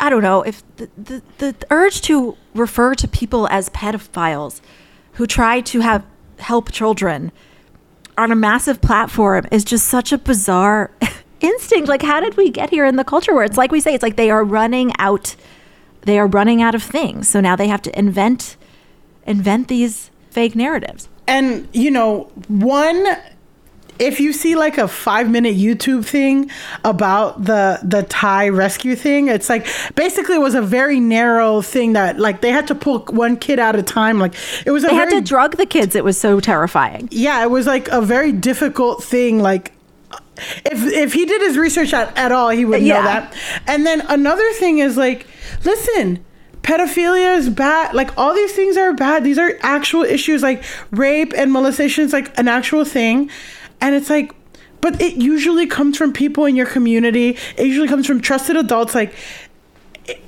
I 0.00 0.10
don't 0.10 0.22
know 0.22 0.42
if 0.42 0.62
the, 0.76 0.88
the, 0.96 1.22
the 1.38 1.56
urge 1.70 2.02
to 2.02 2.36
refer 2.54 2.94
to 2.94 3.08
people 3.08 3.48
as 3.48 3.68
pedophiles 3.70 4.60
who 5.14 5.26
try 5.26 5.60
to 5.62 5.80
have 5.80 6.04
help 6.38 6.70
children 6.70 7.32
on 8.16 8.30
a 8.30 8.36
massive 8.36 8.80
platform 8.80 9.46
is 9.50 9.64
just 9.64 9.88
such 9.88 10.12
a 10.12 10.18
bizarre 10.18 10.92
instinct. 11.40 11.88
Like, 11.88 12.02
how 12.02 12.20
did 12.20 12.36
we 12.36 12.50
get 12.50 12.70
here 12.70 12.84
in 12.84 12.94
the 12.94 13.02
culture 13.02 13.34
where 13.34 13.42
it's 13.42 13.56
like 13.56 13.72
we 13.72 13.80
say, 13.80 13.92
it's 13.94 14.02
like 14.02 14.14
they 14.14 14.30
are 14.30 14.44
running 14.44 14.92
out, 15.00 15.34
they 16.08 16.18
are 16.18 16.26
running 16.26 16.62
out 16.62 16.74
of 16.74 16.82
things. 16.82 17.28
So 17.28 17.40
now 17.40 17.54
they 17.56 17.68
have 17.68 17.82
to 17.82 17.98
invent, 17.98 18.56
invent 19.26 19.68
these 19.68 20.10
fake 20.30 20.54
narratives. 20.54 21.08
and 21.26 21.68
you 21.72 21.90
know 21.90 22.30
one 22.48 23.04
if 23.98 24.20
you 24.20 24.32
see 24.32 24.54
like 24.54 24.78
a 24.78 24.86
five 24.86 25.28
minute 25.28 25.56
YouTube 25.56 26.04
thing 26.04 26.48
about 26.84 27.44
the 27.44 27.80
the 27.82 28.04
Thai 28.04 28.48
rescue 28.50 28.94
thing, 28.94 29.26
it's 29.26 29.48
like 29.48 29.66
basically 29.96 30.36
it 30.36 30.40
was 30.40 30.54
a 30.54 30.62
very 30.62 31.00
narrow 31.00 31.60
thing 31.62 31.94
that 31.94 32.18
like 32.20 32.40
they 32.40 32.52
had 32.52 32.68
to 32.68 32.76
pull 32.76 33.00
one 33.10 33.36
kid 33.36 33.58
at 33.58 33.74
a 33.74 33.82
time. 33.82 34.20
Like 34.20 34.34
it 34.64 34.70
was 34.70 34.84
a 34.84 34.86
They 34.86 34.94
very 34.94 35.12
had 35.14 35.18
to 35.18 35.28
drug 35.28 35.56
the 35.56 35.66
kids. 35.66 35.96
It 35.96 36.04
was 36.04 36.16
so 36.20 36.38
terrifying. 36.38 37.08
yeah, 37.10 37.42
it 37.42 37.50
was 37.50 37.66
like 37.66 37.88
a 37.88 38.00
very 38.00 38.30
difficult 38.30 39.02
thing. 39.02 39.40
Like, 39.42 39.72
if 40.64 40.82
if 40.92 41.12
he 41.12 41.24
did 41.26 41.40
his 41.42 41.56
research 41.58 41.92
at, 41.92 42.16
at 42.16 42.32
all, 42.32 42.50
he 42.50 42.64
would 42.64 42.82
Yeah. 42.82 42.98
know 42.98 43.04
that. 43.04 43.34
And 43.66 43.86
then 43.86 44.00
another 44.08 44.50
thing 44.54 44.78
is 44.78 44.96
like, 44.96 45.26
listen, 45.64 46.24
pedophilia 46.62 47.36
is 47.36 47.48
bad. 47.48 47.94
Like 47.94 48.16
all 48.18 48.34
these 48.34 48.52
things 48.52 48.76
are 48.76 48.92
bad. 48.92 49.24
These 49.24 49.38
are 49.38 49.58
actual 49.62 50.02
issues. 50.02 50.42
Like 50.42 50.62
rape 50.90 51.32
and 51.36 51.52
molestation 51.52 52.04
is 52.04 52.12
like 52.12 52.36
an 52.38 52.48
actual 52.48 52.84
thing, 52.84 53.30
and 53.80 53.94
it's 53.94 54.10
like. 54.10 54.32
But 54.80 55.02
it 55.02 55.16
usually 55.16 55.66
comes 55.66 55.96
from 55.98 56.12
people 56.12 56.44
in 56.44 56.54
your 56.54 56.64
community. 56.66 57.36
It 57.56 57.66
usually 57.66 57.88
comes 57.88 58.06
from 58.06 58.20
trusted 58.20 58.56
adults. 58.56 58.94
Like 58.94 59.12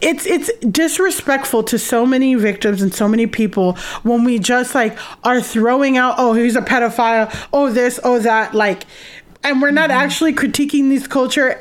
it's 0.00 0.26
it's 0.26 0.50
disrespectful 0.58 1.62
to 1.64 1.78
so 1.78 2.04
many 2.04 2.34
victims 2.34 2.82
and 2.82 2.92
so 2.92 3.08
many 3.08 3.26
people 3.26 3.74
when 4.02 4.24
we 4.24 4.38
just 4.40 4.74
like 4.74 4.98
are 5.24 5.40
throwing 5.40 5.96
out 5.96 6.16
oh 6.18 6.34
he's 6.34 6.56
a 6.56 6.60
pedophile 6.60 7.32
oh 7.52 7.70
this 7.72 7.98
oh 8.04 8.18
that 8.18 8.52
like 8.54 8.84
and 9.42 9.62
we're 9.62 9.70
not 9.70 9.90
mm-hmm. 9.90 10.00
actually 10.00 10.32
critiquing 10.34 10.88
this 10.88 11.06
culture. 11.06 11.58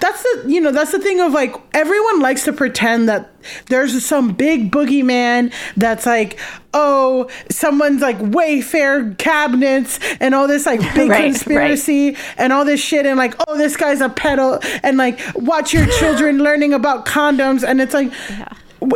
That's 0.00 0.22
the 0.22 0.44
you 0.48 0.60
know 0.60 0.72
that's 0.72 0.92
the 0.92 0.98
thing 0.98 1.20
of 1.20 1.32
like 1.32 1.54
everyone 1.72 2.20
likes 2.20 2.44
to 2.44 2.52
pretend 2.52 3.08
that 3.08 3.30
there's 3.66 4.04
some 4.04 4.32
big 4.32 4.70
boogeyman 4.70 5.52
that's 5.76 6.04
like 6.04 6.38
oh 6.74 7.30
someone's 7.50 8.02
like 8.02 8.18
wayfair 8.18 9.16
cabinets 9.16 9.98
and 10.20 10.34
all 10.34 10.46
this 10.46 10.66
like 10.66 10.80
big 10.94 11.08
Right, 11.08 11.24
conspiracy 11.24 12.16
and 12.36 12.52
all 12.52 12.64
this 12.64 12.80
shit 12.80 13.06
and 13.06 13.16
like 13.16 13.34
oh 13.46 13.56
this 13.56 13.76
guy's 13.76 14.00
a 14.00 14.08
pedo 14.08 14.62
and 14.82 14.98
like 14.98 15.18
watch 15.36 15.72
your 15.72 15.86
children 15.86 16.38
learning 16.42 16.74
about 16.74 17.06
condoms 17.06 17.66
and 17.66 17.80
it's 17.80 17.94
like 17.94 18.12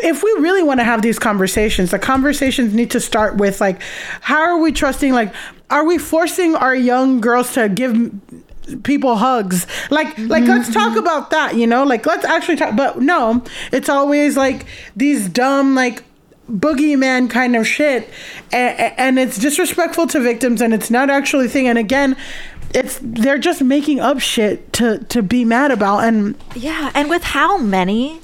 if 0.03 0.23
we 0.23 0.31
really 0.39 0.63
want 0.63 0.81
to 0.81 0.85
have 0.85 1.03
these 1.03 1.19
conversations 1.19 1.91
the 1.91 1.99
conversations 1.99 2.75
need 2.75 2.91
to 2.91 3.01
start 3.01 3.37
with 3.37 3.61
like 3.61 3.81
how 4.21 4.41
are 4.41 4.59
we 4.59 4.73
trusting 4.73 5.13
like 5.13 5.33
are 5.71 5.85
we 5.85 5.99
forcing 5.99 6.55
our 6.55 6.75
young 6.75 7.21
girls 7.21 7.53
to 7.55 7.69
give 7.69 8.13
people 8.83 9.17
hugs? 9.17 9.67
Like 9.91 10.19
like 10.19 10.43
mm-hmm. 10.43 10.51
let's 10.51 10.73
talk 10.73 10.97
about 10.97 11.31
that 11.31 11.57
you 11.57 11.67
know? 11.67 11.85
Like 11.85 12.07
let's 12.07 12.25
actually 12.25 12.57
talk 12.57 12.77
but 12.77 13.01
no 13.01 13.45
it's 13.73 13.89
always 13.89 14.37
like 14.37 14.67
these 14.95 15.29
dumb 15.29 15.75
like 15.75 16.03
boogeyman 16.51 17.29
kind 17.29 17.57
of 17.57 17.67
shit 17.67 18.09
and, 18.53 18.79
and 18.97 19.19
it's 19.19 19.37
disrespectful 19.37 20.07
to 20.07 20.21
victims 20.21 20.61
and 20.61 20.73
it's 20.73 20.91
not 20.91 21.11
actually 21.11 21.47
a 21.47 21.49
thing 21.49 21.67
and 21.67 21.77
again 21.77 22.17
it's 22.73 23.01
they're 23.03 23.39
just 23.39 23.63
making 23.63 24.01
up 24.01 24.21
shit 24.21 24.73
to 24.73 24.99
to 25.05 25.23
be 25.23 25.45
mad 25.45 25.71
about 25.71 26.05
and 26.05 26.37
Yeah, 26.55 26.91
and 26.95 27.09
with 27.09 27.23
how 27.23 27.59
many, 27.59 28.21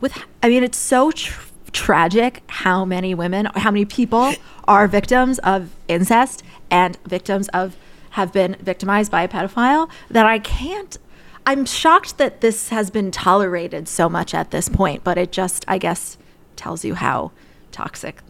with 0.00 0.18
I 0.42 0.48
mean, 0.48 0.62
it's 0.62 0.78
so 0.78 1.10
tr- 1.10 1.48
tragic 1.72 2.42
how 2.48 2.84
many 2.84 3.14
women, 3.14 3.46
how 3.56 3.70
many 3.70 3.84
people 3.84 4.32
are 4.64 4.88
victims 4.88 5.38
of 5.40 5.70
incest 5.88 6.42
and 6.70 6.96
victims 7.06 7.48
of 7.48 7.76
have 8.10 8.32
been 8.32 8.56
victimized 8.60 9.10
by 9.10 9.22
a 9.22 9.28
pedophile 9.28 9.88
that 10.10 10.26
I 10.26 10.38
can't. 10.38 10.98
I'm 11.46 11.64
shocked 11.64 12.18
that 12.18 12.40
this 12.40 12.68
has 12.68 12.90
been 12.90 13.10
tolerated 13.10 13.88
so 13.88 14.08
much 14.08 14.34
at 14.34 14.50
this 14.50 14.68
point, 14.68 15.04
but 15.04 15.16
it 15.16 15.32
just, 15.32 15.64
I 15.66 15.78
guess, 15.78 16.18
tells 16.56 16.84
you 16.84 16.94
how 16.94 17.32
toxic 17.72 18.20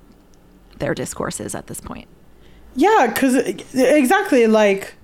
their 0.78 0.94
discourse 0.94 1.40
is 1.40 1.54
at 1.54 1.66
this 1.66 1.80
point. 1.80 2.08
Yeah, 2.76 3.10
because 3.12 3.34
exactly 3.74 4.46
like 4.46 4.94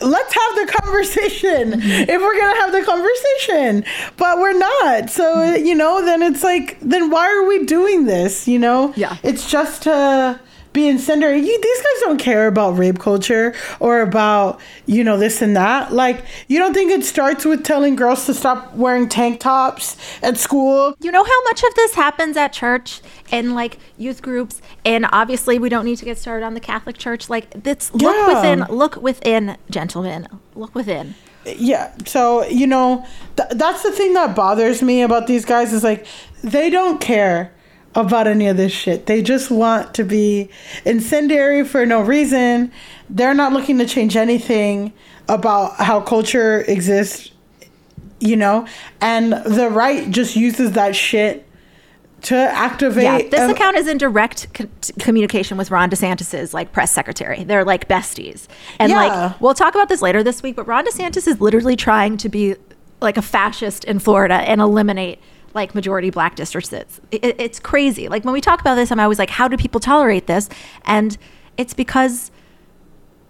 let's 0.00 0.34
have 0.34 0.66
the 0.66 0.72
conversation 0.72 1.72
mm-hmm. 1.72 2.10
if 2.10 2.20
we're 2.20 2.38
gonna 2.38 2.60
have 2.60 2.72
the 2.72 2.82
conversation. 2.82 3.84
But 4.16 4.38
we're 4.38 4.58
not. 4.58 5.10
So 5.10 5.24
mm-hmm. 5.24 5.64
you 5.64 5.74
know 5.74 6.04
then 6.04 6.22
it's 6.22 6.42
like 6.42 6.78
then 6.80 7.10
why 7.10 7.28
are 7.28 7.46
we 7.46 7.64
doing 7.64 8.04
this 8.04 8.48
you 8.48 8.58
know? 8.58 8.92
Yeah. 8.96 9.16
it's 9.22 9.50
just 9.50 9.82
to 9.84 10.40
be 10.78 10.88
incendiary 10.88 11.40
you, 11.48 11.60
these 11.68 11.78
guys 11.86 12.00
don't 12.04 12.18
care 12.30 12.46
about 12.46 12.70
rape 12.82 12.98
culture 12.98 13.46
or 13.80 14.00
about 14.02 14.60
you 14.86 15.02
know 15.02 15.16
this 15.24 15.42
and 15.42 15.56
that 15.56 15.92
like 15.92 16.18
you 16.46 16.58
don't 16.62 16.74
think 16.74 16.90
it 16.98 17.04
starts 17.04 17.44
with 17.44 17.64
telling 17.64 17.96
girls 17.96 18.26
to 18.26 18.32
stop 18.42 18.60
wearing 18.74 19.08
tank 19.08 19.40
tops 19.40 19.96
at 20.22 20.36
school 20.46 20.94
You 21.00 21.10
know 21.16 21.24
how 21.32 21.40
much 21.44 21.60
of 21.68 21.72
this 21.74 21.94
happens 21.94 22.36
at 22.36 22.52
church 22.52 23.00
and 23.30 23.54
like 23.54 23.78
youth 23.98 24.20
groups, 24.22 24.54
and 24.84 25.04
obviously 25.12 25.58
we 25.58 25.68
don't 25.68 25.84
need 25.84 25.98
to 25.98 26.04
get 26.04 26.16
started 26.18 26.44
on 26.46 26.54
the 26.54 26.60
Catholic 26.60 26.96
Church. 26.96 27.28
Like, 27.28 27.50
this 27.64 27.92
look 27.92 28.16
Yeah. 28.16 28.34
within, 28.34 28.58
look 28.82 28.94
within, 28.96 29.56
gentlemen, 29.70 30.28
look 30.54 30.74
within. 30.74 31.14
yeah. 31.44 31.92
So 32.06 32.46
you 32.46 32.66
know, 32.66 33.04
th- 33.36 33.50
that's 33.62 33.82
the 33.82 33.92
thing 33.92 34.12
that 34.14 34.34
bothers 34.36 34.82
me 34.82 35.02
about 35.02 35.26
these 35.26 35.44
guys 35.44 35.72
is 35.72 35.82
like 35.84 36.06
they 36.42 36.70
don't 36.70 37.00
care 37.00 37.52
about 37.98 38.26
any 38.26 38.46
of 38.48 38.56
this 38.56 38.72
shit. 38.72 39.06
They 39.06 39.22
just 39.22 39.50
want 39.50 39.94
to 39.94 40.04
be 40.04 40.48
incendiary 40.84 41.64
for 41.64 41.84
no 41.84 42.00
reason. 42.00 42.72
They're 43.10 43.34
not 43.34 43.52
looking 43.52 43.78
to 43.78 43.86
change 43.86 44.16
anything 44.16 44.92
about 45.28 45.76
how 45.76 46.00
culture 46.00 46.60
exists, 46.62 47.30
you 48.20 48.36
know? 48.36 48.66
And 49.00 49.32
the 49.32 49.68
right 49.70 50.10
just 50.10 50.36
uses 50.36 50.72
that 50.72 50.96
shit 50.96 51.44
to 52.22 52.34
activate. 52.36 53.04
Yeah, 53.04 53.18
this 53.18 53.40
um, 53.40 53.50
account 53.50 53.76
is 53.76 53.86
in 53.86 53.98
direct 53.98 54.52
co- 54.54 54.66
communication 54.98 55.56
with 55.56 55.70
Ron 55.70 55.88
DeSantis's 55.88 56.52
like 56.52 56.72
press 56.72 56.92
secretary. 56.92 57.44
They're 57.44 57.64
like 57.64 57.88
besties, 57.88 58.48
and 58.80 58.90
Yeah. 58.90 58.96
like 58.96 59.40
we'll 59.40 59.54
talk 59.54 59.74
about 59.74 59.88
this 59.88 60.02
later 60.02 60.24
this 60.24 60.42
week. 60.42 60.56
But 60.56 60.66
Ron 60.66 60.84
DeSantis 60.84 61.28
is 61.28 61.40
literally 61.40 61.76
trying 61.76 62.16
to 62.16 62.28
be 62.28 62.56
like 63.00 63.16
a 63.16 63.22
fascist 63.22 63.84
in 63.84 64.00
Florida 64.00 64.34
and 64.34 64.60
eliminate 64.60 65.20
like 65.54 65.74
majority 65.74 66.10
black 66.10 66.36
districts. 66.36 66.72
It's, 66.72 67.00
it, 67.10 67.40
it's 67.40 67.60
crazy. 67.60 68.08
Like 68.08 68.24
when 68.24 68.32
we 68.32 68.40
talk 68.40 68.60
about 68.60 68.74
this, 68.74 68.90
I'm 68.92 69.00
always 69.00 69.18
like, 69.18 69.30
how 69.30 69.48
do 69.48 69.56
people 69.56 69.80
tolerate 69.80 70.26
this? 70.26 70.48
And 70.84 71.16
it's 71.56 71.74
because 71.74 72.30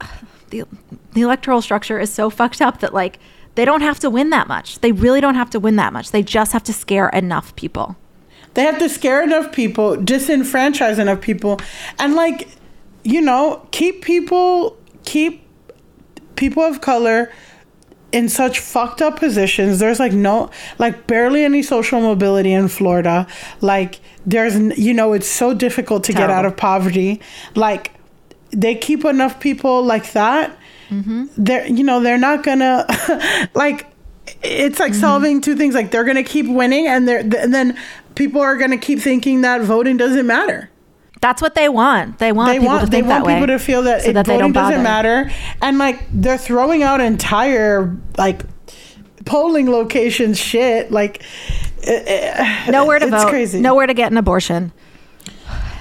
the 0.50 0.64
the 1.12 1.20
electoral 1.22 1.60
structure 1.62 1.98
is 1.98 2.12
so 2.12 2.30
fucked 2.30 2.60
up 2.60 2.80
that 2.80 2.94
like 2.94 3.18
they 3.54 3.64
don't 3.64 3.80
have 3.80 3.98
to 4.00 4.10
win 4.10 4.30
that 4.30 4.46
much. 4.46 4.78
They 4.80 4.92
really 4.92 5.20
don't 5.20 5.34
have 5.34 5.50
to 5.50 5.60
win 5.60 5.76
that 5.76 5.92
much. 5.92 6.10
They 6.12 6.22
just 6.22 6.52
have 6.52 6.62
to 6.64 6.72
scare 6.72 7.08
enough 7.08 7.56
people. 7.56 7.96
They 8.54 8.62
have 8.62 8.78
to 8.78 8.88
scare 8.88 9.22
enough 9.22 9.52
people, 9.52 9.96
disenfranchise 9.96 10.98
enough 10.98 11.20
people, 11.20 11.60
and 11.98 12.14
like, 12.14 12.48
you 13.04 13.20
know, 13.20 13.66
keep 13.70 14.02
people 14.02 14.76
keep 15.04 15.46
people 16.36 16.62
of 16.62 16.80
color 16.80 17.32
in 18.12 18.28
such 18.28 18.60
fucked 18.60 19.02
up 19.02 19.18
positions. 19.18 19.78
There's 19.78 20.00
like 20.00 20.12
no 20.12 20.50
like 20.78 21.06
barely 21.06 21.44
any 21.44 21.62
social 21.62 22.00
mobility 22.00 22.52
in 22.52 22.68
Florida. 22.68 23.26
Like 23.60 24.00
there's 24.26 24.56
you 24.78 24.94
know, 24.94 25.12
it's 25.12 25.28
so 25.28 25.54
difficult 25.54 26.04
to 26.04 26.12
get 26.12 26.30
out 26.30 26.44
of 26.44 26.56
poverty. 26.56 27.20
Like 27.54 27.92
they 28.50 28.74
keep 28.74 29.04
enough 29.04 29.40
people 29.40 29.82
like 29.82 30.12
that. 30.12 30.56
Mm-hmm. 30.88 31.26
They're 31.36 31.66
you 31.66 31.84
know, 31.84 32.00
they're 32.00 32.18
not 32.18 32.42
gonna 32.42 32.86
like 33.54 33.86
it's 34.42 34.78
like 34.78 34.92
mm-hmm. 34.92 35.00
solving 35.00 35.40
two 35.40 35.56
things 35.56 35.74
like 35.74 35.90
they're 35.90 36.04
gonna 36.04 36.22
keep 36.22 36.46
winning 36.46 36.86
and 36.86 37.06
they're 37.06 37.20
and 37.20 37.54
then 37.54 37.78
people 38.14 38.40
are 38.40 38.56
gonna 38.56 38.78
keep 38.78 39.00
thinking 39.00 39.42
that 39.42 39.62
voting 39.62 39.96
doesn't 39.96 40.26
matter 40.26 40.70
That's 41.20 41.42
what 41.42 41.54
they 41.54 41.68
want. 41.68 42.18
They 42.18 42.32
want 42.32 42.48
they 42.48 42.58
people 42.58 42.68
want 42.68 42.84
to 42.84 42.90
they 42.90 42.98
think 42.98 43.08
want 43.08 43.26
that 43.26 43.40
way. 43.40 43.46
to 43.46 43.58
feel 43.58 43.82
that, 43.82 44.02
so 44.02 44.10
it, 44.10 44.12
that 44.14 44.26
they 44.26 44.36
voting 44.36 44.52
doesn't 44.52 44.82
matter 44.82 45.30
and 45.60 45.78
like 45.78 46.00
they're 46.12 46.38
throwing 46.38 46.82
out 46.82 47.00
entire 47.00 47.96
like 48.16 48.42
polling 49.24 49.70
locations 49.70 50.38
shit 50.38 50.90
like 50.90 51.22
Nowhere 52.68 52.98
to 52.98 53.06
it's 53.06 53.10
vote. 53.10 53.28
crazy 53.28 53.60
Nowhere 53.60 53.86
to 53.86 53.94
get 53.94 54.10
an 54.12 54.18
abortion. 54.18 54.72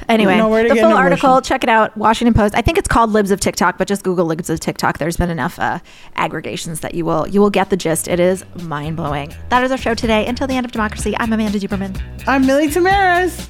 Anyway, 0.10 0.38
the 0.38 0.76
full 0.76 0.94
article, 0.94 1.32
abortion. 1.32 1.44
check 1.44 1.64
it 1.66 1.70
out. 1.70 1.98
Washington 1.98 2.34
Post. 2.34 2.56
I 2.56 2.62
think 2.62 2.78
it's 2.78 2.88
called 2.88 3.12
Libs 3.12 3.30
of 3.30 3.42
TikTok, 3.42 3.78
but 3.78 3.90
just 3.90 4.04
Google 4.04 4.26
Libs 4.26 4.50
of 4.50 4.58
TikTok. 4.62 5.00
There's 5.00 5.18
been 5.18 5.30
enough 5.30 5.60
uh, 5.60 5.80
aggregations 6.16 6.80
that 6.80 6.96
you 6.96 7.04
will 7.04 7.28
you 7.28 7.42
will 7.42 7.50
get 7.50 7.70
the 7.70 7.76
gist. 7.76 8.08
It 8.08 8.20
is 8.20 8.46
mind 8.64 8.96
blowing. 8.96 9.36
That 9.50 9.64
is 9.64 9.72
our 9.72 9.78
show 9.78 9.96
today. 9.96 10.26
Until 10.26 10.48
the 10.48 10.54
end 10.54 10.66
of 10.66 10.72
democracy, 10.72 11.14
I'm 11.20 11.34
Amanda 11.34 11.60
Duberman, 11.60 12.02
i'm 12.26 12.46
Milly 12.46 12.70
Tamarez 12.70 13.50